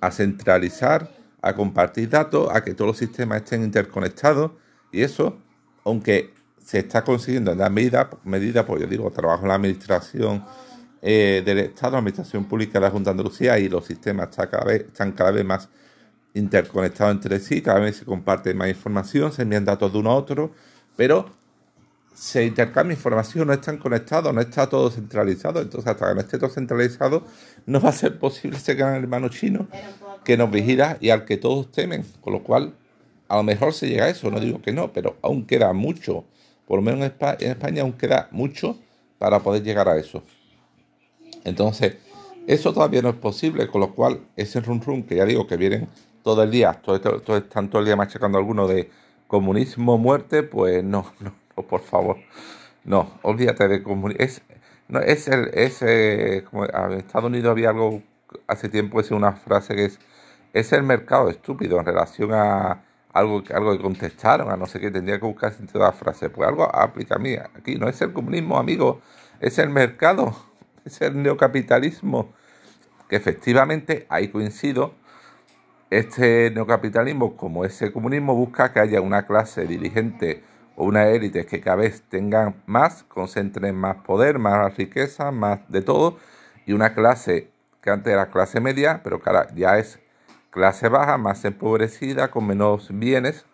a 0.00 0.10
centralizar, 0.10 1.08
a 1.40 1.54
compartir 1.54 2.08
datos, 2.08 2.48
a 2.52 2.64
que 2.64 2.74
todos 2.74 2.88
los 2.88 2.96
sistemas 2.96 3.42
estén 3.42 3.62
interconectados, 3.62 4.50
y 4.90 5.02
eso 5.02 5.38
aunque 5.84 6.34
se 6.64 6.80
está 6.80 7.04
consiguiendo 7.04 7.52
en 7.52 7.58
la 7.58 7.70
medida, 7.70 8.10
medida 8.24 8.66
pues 8.66 8.82
yo 8.82 8.88
digo, 8.88 9.08
trabajo 9.12 9.42
en 9.42 9.48
la 9.48 9.54
administración 9.54 10.44
eh, 11.00 11.42
del 11.44 11.60
Estado, 11.60 11.92
la 11.92 11.98
administración 11.98 12.44
pública 12.46 12.74
de 12.74 12.80
la 12.80 12.90
Junta 12.90 13.10
de 13.10 13.12
Andalucía 13.12 13.58
y 13.60 13.68
los 13.68 13.84
sistemas 13.86 14.30
están 14.30 14.48
cada 14.48 14.64
vez, 14.64 14.82
están 14.82 15.12
cada 15.12 15.30
vez 15.30 15.44
más 15.44 15.68
interconectados 16.34 17.14
entre 17.14 17.38
sí, 17.38 17.62
cada 17.62 17.78
vez 17.78 17.98
se 17.98 18.04
comparte 18.04 18.52
más 18.52 18.68
información, 18.68 19.32
se 19.32 19.42
envían 19.42 19.64
datos 19.64 19.92
de 19.92 19.98
uno 19.98 20.10
a 20.10 20.14
otro, 20.16 20.52
pero 20.96 21.30
se 22.14 22.44
intercambia 22.44 22.94
información, 22.94 23.46
no 23.46 23.52
están 23.52 23.78
conectados, 23.78 24.32
no 24.34 24.40
está 24.40 24.68
todo 24.68 24.90
centralizado, 24.90 25.60
entonces 25.60 25.90
hasta 25.90 26.08
que 26.08 26.14
no 26.14 26.20
esté 26.20 26.38
todo 26.38 26.50
centralizado 26.50 27.24
no 27.66 27.80
va 27.80 27.88
a 27.88 27.92
ser 27.92 28.18
posible 28.18 28.58
ese 28.58 28.74
gran 28.74 28.94
hermano 28.94 29.28
chino 29.28 29.66
que 30.24 30.36
nos 30.36 30.50
vigila 30.50 30.98
y 31.00 31.10
al 31.10 31.24
que 31.24 31.36
todos 31.36 31.72
temen, 31.72 32.04
con 32.20 32.32
lo 32.32 32.42
cual 32.42 32.74
a 33.28 33.36
lo 33.36 33.42
mejor 33.42 33.72
se 33.72 33.88
llega 33.88 34.04
a 34.04 34.08
eso, 34.08 34.30
no 34.30 34.40
digo 34.40 34.60
que 34.60 34.72
no, 34.72 34.92
pero 34.92 35.16
aún 35.22 35.46
queda 35.46 35.72
mucho, 35.72 36.24
por 36.66 36.78
lo 36.78 36.82
menos 36.82 37.00
en 37.00 37.06
España, 37.06 37.82
aún 37.82 37.94
queda 37.94 38.28
mucho 38.30 38.78
para 39.18 39.40
poder 39.40 39.62
llegar 39.62 39.88
a 39.88 39.96
eso. 39.96 40.22
Entonces, 41.44 41.96
eso 42.46 42.72
todavía 42.72 43.02
no 43.02 43.08
es 43.08 43.16
posible, 43.16 43.68
con 43.68 43.80
lo 43.80 43.94
cual 43.94 44.20
ese 44.36 44.60
run 44.60 44.80
run 44.82 45.02
que 45.04 45.16
ya 45.16 45.24
digo 45.24 45.46
que 45.46 45.56
vienen 45.56 45.88
todo 46.22 46.42
el 46.42 46.50
día, 46.50 46.74
todo, 46.82 47.00
todo, 47.00 47.36
están 47.36 47.70
todo 47.70 47.80
el 47.80 47.86
día 47.86 47.96
machacando 47.96 48.38
alguno 48.38 48.68
de 48.68 48.90
comunismo, 49.26 49.96
muerte, 49.96 50.42
pues 50.42 50.84
no, 50.84 51.06
no, 51.20 51.32
por 51.54 51.80
favor, 51.80 52.16
no, 52.84 53.18
olvídate 53.22 53.68
de 53.68 53.82
comunismo. 53.82 54.24
Es, 54.24 54.42
es 55.06 55.28
el, 55.28 55.50
es, 55.54 55.82
en 55.82 56.92
Estados 56.98 57.26
Unidos 57.26 57.50
había 57.50 57.70
algo 57.70 58.02
hace 58.46 58.68
tiempo, 58.68 59.00
es 59.00 59.10
una 59.10 59.32
frase 59.32 59.74
que 59.74 59.84
es, 59.86 59.98
es 60.52 60.72
el 60.72 60.82
mercado 60.82 61.30
estúpido 61.30 61.78
en 61.78 61.86
relación 61.86 62.32
a 62.32 62.82
algo, 63.12 63.42
algo 63.54 63.76
que 63.76 63.82
contestaron, 63.82 64.50
a 64.50 64.56
no 64.56 64.66
sé 64.66 64.80
qué, 64.80 64.90
tendría 64.90 65.18
que 65.18 65.26
buscar 65.26 65.52
sentido 65.52 65.80
de 65.80 65.86
la 65.86 65.92
frase. 65.92 66.30
Pues 66.30 66.48
algo 66.48 66.64
aplica 66.74 67.16
a 67.16 67.18
mí. 67.18 67.34
Aquí 67.34 67.76
no 67.76 67.88
es 67.88 68.00
el 68.00 68.12
comunismo, 68.12 68.58
amigo, 68.58 69.00
es 69.40 69.58
el 69.58 69.70
mercado, 69.70 70.34
es 70.84 71.00
el 71.00 71.22
neocapitalismo. 71.22 72.32
Que 73.08 73.16
efectivamente, 73.16 74.06
ahí 74.08 74.28
coincido, 74.28 74.94
este 75.90 76.50
neocapitalismo, 76.50 77.36
como 77.36 77.64
ese 77.64 77.92
comunismo, 77.92 78.34
busca 78.34 78.72
que 78.72 78.80
haya 78.80 79.00
una 79.02 79.26
clase 79.26 79.66
dirigente 79.66 80.42
una 80.82 81.08
élite 81.08 81.46
que 81.46 81.60
cada 81.60 81.76
vez 81.76 82.02
tengan 82.02 82.62
más, 82.66 83.04
concentren 83.04 83.74
más 83.74 83.96
poder, 83.98 84.38
más 84.38 84.76
riqueza, 84.76 85.30
más 85.30 85.60
de 85.68 85.82
todo, 85.82 86.18
y 86.66 86.72
una 86.72 86.94
clase 86.94 87.50
que 87.82 87.90
antes 87.90 88.12
era 88.12 88.30
clase 88.30 88.60
media, 88.60 89.00
pero 89.02 89.20
ya 89.54 89.78
es 89.78 89.98
clase 90.50 90.88
baja, 90.88 91.18
más 91.18 91.44
empobrecida, 91.44 92.30
con 92.30 92.46
menos 92.46 92.88
bienes, 92.92 93.46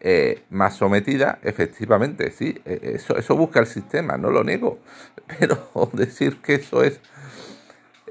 eh, 0.00 0.42
más 0.50 0.74
sometida, 0.74 1.38
efectivamente, 1.42 2.32
sí, 2.32 2.60
eh, 2.64 2.94
eso, 2.94 3.16
eso 3.16 3.36
busca 3.36 3.60
el 3.60 3.66
sistema, 3.66 4.16
no 4.16 4.30
lo 4.30 4.42
niego, 4.42 4.78
pero 5.38 5.90
decir 5.92 6.42
que 6.42 6.54
eso 6.54 6.82
es 6.82 7.00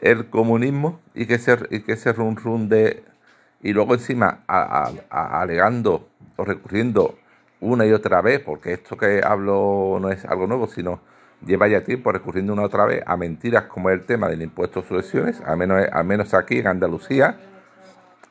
el 0.01 0.29
comunismo 0.29 0.99
y 1.13 1.25
que 1.25 1.35
ese, 1.35 1.57
y 1.69 1.81
que 1.81 1.93
ese 1.93 2.13
de... 2.13 3.03
Y 3.63 3.73
luego 3.73 3.93
encima 3.93 4.43
alegando 4.47 6.09
o 6.35 6.43
recurriendo 6.43 7.19
una 7.61 7.85
y 7.85 7.93
otra 7.93 8.21
vez, 8.21 8.41
porque 8.41 8.73
esto 8.73 8.97
que 8.97 9.21
hablo 9.23 9.97
no 10.01 10.09
es 10.11 10.25
algo 10.25 10.47
nuevo, 10.47 10.67
sino 10.67 10.99
lleva 11.45 11.67
ya 11.67 11.83
tiempo 11.83 12.11
recurriendo 12.11 12.53
una 12.53 12.63
otra 12.63 12.85
vez 12.85 13.03
a 13.05 13.15
mentiras 13.17 13.63
como 13.65 13.89
el 13.89 14.05
tema 14.05 14.27
del 14.27 14.41
impuesto 14.41 14.81
de 14.81 14.87
sucesiones, 14.87 15.41
al 15.41 15.57
menos, 15.57 15.85
al 15.91 16.05
menos 16.05 16.33
aquí 16.33 16.59
en 16.59 16.67
Andalucía, 16.67 17.37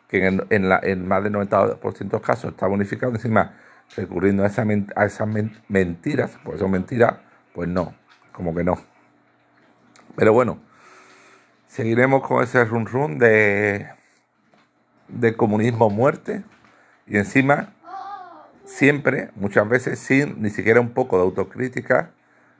que 0.08 0.26
en, 0.26 0.44
en, 0.50 0.68
la, 0.68 0.80
en 0.82 1.06
más 1.06 1.22
del 1.22 1.32
90% 1.34 1.98
de 1.98 2.08
los 2.10 2.22
casos 2.22 2.52
está 2.52 2.66
bonificado, 2.66 3.12
encima 3.12 3.54
recurriendo 3.96 4.42
a, 4.42 4.46
esa, 4.46 4.64
a 4.96 5.04
esas 5.04 5.28
mentiras, 5.68 6.38
pues 6.44 6.60
son 6.60 6.72
mentiras, 6.72 7.14
pues 7.54 7.68
no, 7.68 7.94
como 8.32 8.54
que 8.54 8.64
no. 8.64 8.78
Pero 10.16 10.32
bueno, 10.32 10.58
seguiremos 11.66 12.26
con 12.26 12.42
ese 12.42 12.64
run 12.64 12.86
run 12.86 13.18
de, 13.18 13.88
de 15.08 15.36
comunismo 15.36 15.90
muerte 15.90 16.42
y 17.06 17.16
encima 17.16 17.72
siempre, 18.70 19.30
muchas 19.34 19.68
veces 19.68 19.98
sin 19.98 20.40
ni 20.40 20.50
siquiera 20.50 20.80
un 20.80 20.90
poco 20.90 21.16
de 21.16 21.24
autocrítica 21.24 22.10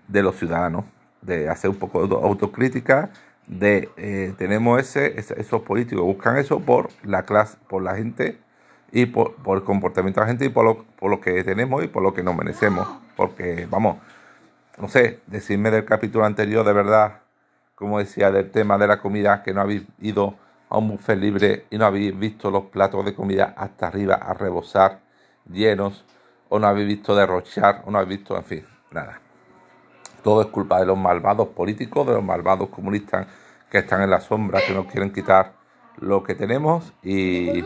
de 0.09 0.23
los 0.23 0.37
ciudadanos, 0.37 0.85
de 1.23 1.49
hacer 1.49 1.71
un 1.71 1.77
poco 1.77 2.07
de 2.07 2.15
autocrítica 2.15 3.11
de 3.47 3.91
eh, 3.97 4.33
tenemos 4.39 4.81
ese, 4.81 5.19
esos 5.19 5.63
políticos 5.63 6.05
buscan 6.05 6.37
eso 6.37 6.61
por 6.61 6.89
la 7.03 7.25
clase, 7.25 7.59
por 7.69 7.83
la 7.83 7.97
gente 7.97 8.39
y 8.93 9.07
por, 9.07 9.35
el 9.57 9.65
comportamiento 9.65 10.21
de 10.21 10.25
la 10.25 10.29
gente 10.29 10.45
y 10.45 10.49
por 10.49 10.65
lo, 10.65 10.85
por 10.99 11.11
lo 11.11 11.21
que 11.21 11.43
tenemos 11.43 11.83
y 11.83 11.89
por 11.89 12.03
lo 12.03 12.15
que 12.15 12.23
nos 12.23 12.37
merecemos. 12.37 12.89
Porque, 13.17 13.67
vamos, 13.69 13.99
no 14.79 14.89
sé, 14.89 15.21
decirme 15.27 15.71
del 15.71 15.85
capítulo 15.85 16.25
anterior 16.25 16.65
de 16.65 16.73
verdad, 16.73 17.21
como 17.75 17.99
decía, 17.99 18.31
del 18.31 18.51
tema 18.51 18.79
de 18.79 18.87
la 18.87 19.01
comida, 19.01 19.43
que 19.43 19.53
no 19.53 19.61
habéis 19.61 19.83
ido 20.01 20.37
a 20.69 20.79
un 20.79 20.89
buffet 20.89 21.19
libre 21.19 21.65
y 21.71 21.79
no 21.79 21.87
habéis 21.87 22.17
visto 22.17 22.51
los 22.51 22.65
platos 22.65 23.05
de 23.05 23.15
comida 23.15 23.55
hasta 23.57 23.89
arriba 23.89 24.15
a 24.15 24.33
rebosar, 24.35 25.01
llenos, 25.53 26.05
o 26.49 26.59
no 26.59 26.67
habéis 26.67 26.89
visto 26.89 27.15
derrochar, 27.15 27.83
o 27.87 27.91
no 27.91 27.99
habéis 27.99 28.19
visto, 28.19 28.37
en 28.37 28.45
fin, 28.45 28.67
nada. 28.91 29.21
Todo 30.23 30.43
es 30.43 30.49
culpa 30.49 30.79
de 30.81 30.87
los 30.87 30.99
malvados 30.99 31.49
políticos, 31.49 32.07
de 32.07 32.15
los 32.15 32.25
malvados 32.25 32.69
comunistas 32.69 33.27
que 33.71 33.79
están 33.79 34.03
en 34.03 34.11
la 34.11 34.21
sombra, 34.21 34.61
que 34.67 34.75
nos 34.75 34.87
quieren 34.87 35.13
quitar 35.13 35.53
lo 35.99 36.23
que 36.23 36.35
tenemos 36.35 36.93
y, 37.03 37.65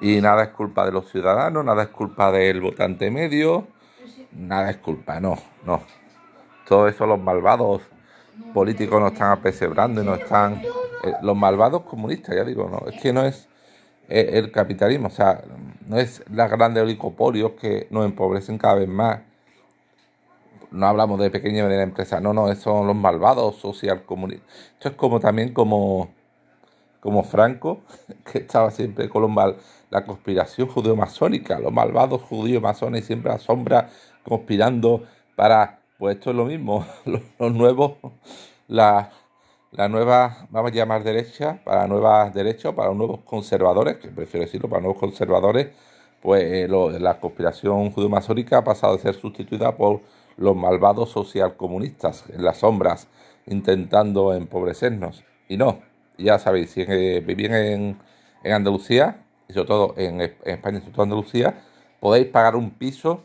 y 0.00 0.20
nada 0.20 0.44
es 0.44 0.48
culpa 0.50 0.84
de 0.86 0.92
los 0.92 1.10
ciudadanos, 1.10 1.64
nada 1.64 1.84
es 1.84 1.88
culpa 1.88 2.30
del 2.30 2.60
votante 2.60 3.10
medio, 3.10 3.66
nada 4.32 4.70
es 4.70 4.76
culpa, 4.78 5.20
no, 5.20 5.36
no. 5.64 5.82
Todo 6.66 6.88
eso 6.88 7.06
los 7.06 7.20
malvados 7.20 7.82
políticos 8.52 9.00
nos 9.00 9.12
están 9.12 9.32
apesebrando 9.32 10.02
y 10.02 10.06
no 10.06 10.14
están... 10.14 10.62
Eh, 11.04 11.12
los 11.22 11.36
malvados 11.36 11.82
comunistas, 11.82 12.34
ya 12.34 12.44
digo, 12.44 12.68
no, 12.70 12.90
es 12.90 13.00
que 13.00 13.12
no 13.12 13.24
es 13.24 13.48
el 14.08 14.52
capitalismo, 14.52 15.08
o 15.08 15.10
sea, 15.10 15.42
no 15.86 15.98
es 15.98 16.22
las 16.30 16.50
grandes 16.50 16.82
oligopolios 16.82 17.52
que 17.52 17.86
nos 17.90 18.04
empobrecen 18.04 18.58
cada 18.58 18.74
vez 18.74 18.88
más. 18.88 19.20
No 20.70 20.86
hablamos 20.86 21.20
de 21.20 21.30
pequeña 21.30 21.60
y 21.60 21.62
mediana 21.62 21.84
empresa, 21.84 22.20
no, 22.20 22.32
no, 22.32 22.52
son 22.56 22.86
los 22.86 22.96
malvados 22.96 23.56
social 23.56 24.04
comunistas. 24.04 24.48
Esto 24.72 24.88
es 24.88 24.94
como 24.96 25.20
también 25.20 25.52
como, 25.52 26.10
como 27.00 27.22
Franco, 27.22 27.82
que 28.32 28.38
estaba 28.38 28.70
siempre 28.70 29.08
con 29.08 29.34
la 29.90 30.04
conspiración 30.04 30.68
judeo-masónica, 30.68 31.60
los 31.60 31.72
malvados 31.72 32.22
judíos 32.22 32.62
masones 32.62 33.04
siempre 33.04 33.32
a 33.32 33.38
sombra 33.38 33.90
conspirando 34.24 35.04
para, 35.36 35.80
pues 35.98 36.16
esto 36.16 36.30
es 36.30 36.36
lo 36.36 36.46
mismo, 36.46 36.84
los, 37.38 37.52
nuevos, 37.52 37.92
la, 38.66 39.10
la 39.74 39.88
nueva, 39.88 40.46
vamos 40.50 40.70
a 40.70 40.74
llamar 40.74 41.02
derecha, 41.02 41.58
para 41.64 41.88
nuevas 41.88 42.32
derechas, 42.32 42.72
para 42.74 42.94
nuevos 42.94 43.20
conservadores, 43.24 43.96
que 43.96 44.08
prefiero 44.08 44.46
decirlo, 44.46 44.68
para 44.68 44.80
nuevos 44.80 45.00
conservadores, 45.00 45.68
pues 46.22 46.44
eh, 46.44 46.68
la 46.68 47.18
conspiración 47.18 47.90
judeo-masónica 47.90 48.58
ha 48.58 48.64
pasado 48.64 48.94
a 48.94 48.98
ser 48.98 49.14
sustituida 49.14 49.76
por 49.76 50.00
los 50.36 50.54
malvados 50.54 51.10
socialcomunistas 51.10 52.24
en 52.30 52.44
las 52.44 52.58
sombras 52.58 53.08
intentando 53.46 54.32
empobrecernos. 54.32 55.24
Y 55.48 55.56
no, 55.56 55.80
ya 56.18 56.38
sabéis, 56.38 56.70
si 56.70 56.82
eh, 56.82 57.20
vivís 57.26 57.50
en, 57.50 57.98
en, 58.44 58.52
Andalucía, 58.52 59.24
y 59.48 59.54
sobre 59.54 59.66
todo 59.66 59.94
en, 59.96 60.20
España, 60.20 60.78
sobre 60.80 60.92
todo 60.92 61.02
en 61.02 61.10
Andalucía, 61.10 61.62
podéis 61.98 62.26
pagar 62.28 62.54
un 62.54 62.70
piso 62.70 63.24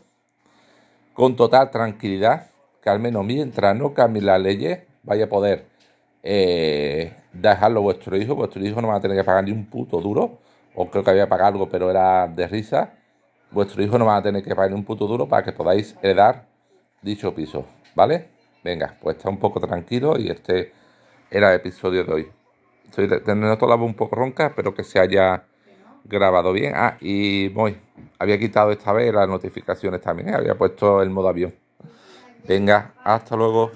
con 1.14 1.36
total 1.36 1.70
tranquilidad, 1.70 2.50
que 2.82 2.90
al 2.90 2.98
menos 2.98 3.24
mientras 3.24 3.76
no 3.76 3.94
cambien 3.94 4.26
las 4.26 4.40
leyes, 4.40 4.80
vaya 5.04 5.26
a 5.26 5.28
poder 5.28 5.69
eh, 6.22 7.14
dejarlo 7.32 7.80
a 7.80 7.82
vuestro 7.82 8.16
hijo. 8.16 8.34
Vuestro 8.34 8.64
hijo 8.64 8.80
no 8.80 8.88
va 8.88 8.96
a 8.96 9.00
tener 9.00 9.16
que 9.16 9.24
pagar 9.24 9.44
ni 9.44 9.52
un 9.52 9.66
puto 9.66 10.00
duro, 10.00 10.38
o 10.74 10.90
creo 10.90 11.04
que 11.04 11.10
había 11.10 11.28
pagado 11.28 11.48
algo, 11.48 11.68
pero 11.68 11.90
era 11.90 12.28
de 12.28 12.46
risa. 12.46 12.94
Vuestro 13.50 13.82
hijo 13.82 13.98
no 13.98 14.06
va 14.06 14.16
a 14.16 14.22
tener 14.22 14.42
que 14.44 14.54
pagar 14.54 14.70
ni 14.70 14.76
un 14.76 14.84
puto 14.84 15.06
duro 15.06 15.28
para 15.28 15.44
que 15.44 15.52
podáis 15.52 15.96
heredar 16.02 16.46
dicho 17.02 17.34
piso, 17.34 17.64
¿vale? 17.94 18.28
Venga, 18.62 18.96
pues 19.00 19.16
está 19.16 19.28
un 19.28 19.38
poco 19.38 19.60
tranquilo 19.60 20.18
y 20.18 20.28
este 20.28 20.72
era 21.30 21.50
el 21.50 21.56
episodio 21.56 22.04
de 22.04 22.12
hoy. 22.12 22.28
Estoy 22.84 23.08
teniendo 23.22 23.56
toda 23.56 23.70
la 23.70 23.76
voz 23.76 23.88
un 23.88 23.94
poco 23.94 24.16
ronca, 24.16 24.46
espero 24.48 24.74
que 24.74 24.84
se 24.84 24.98
haya 24.98 25.44
grabado 26.04 26.52
bien. 26.52 26.74
Ah, 26.76 26.96
y 27.00 27.48
voy, 27.48 27.76
había 28.18 28.38
quitado 28.38 28.70
esta 28.70 28.92
vez 28.92 29.12
las 29.12 29.28
notificaciones 29.28 30.00
también, 30.00 30.30
¿eh? 30.30 30.34
había 30.34 30.54
puesto 30.56 31.02
el 31.02 31.10
modo 31.10 31.28
avión. 31.28 31.54
Venga, 32.46 32.94
hasta 33.04 33.36
luego. 33.36 33.70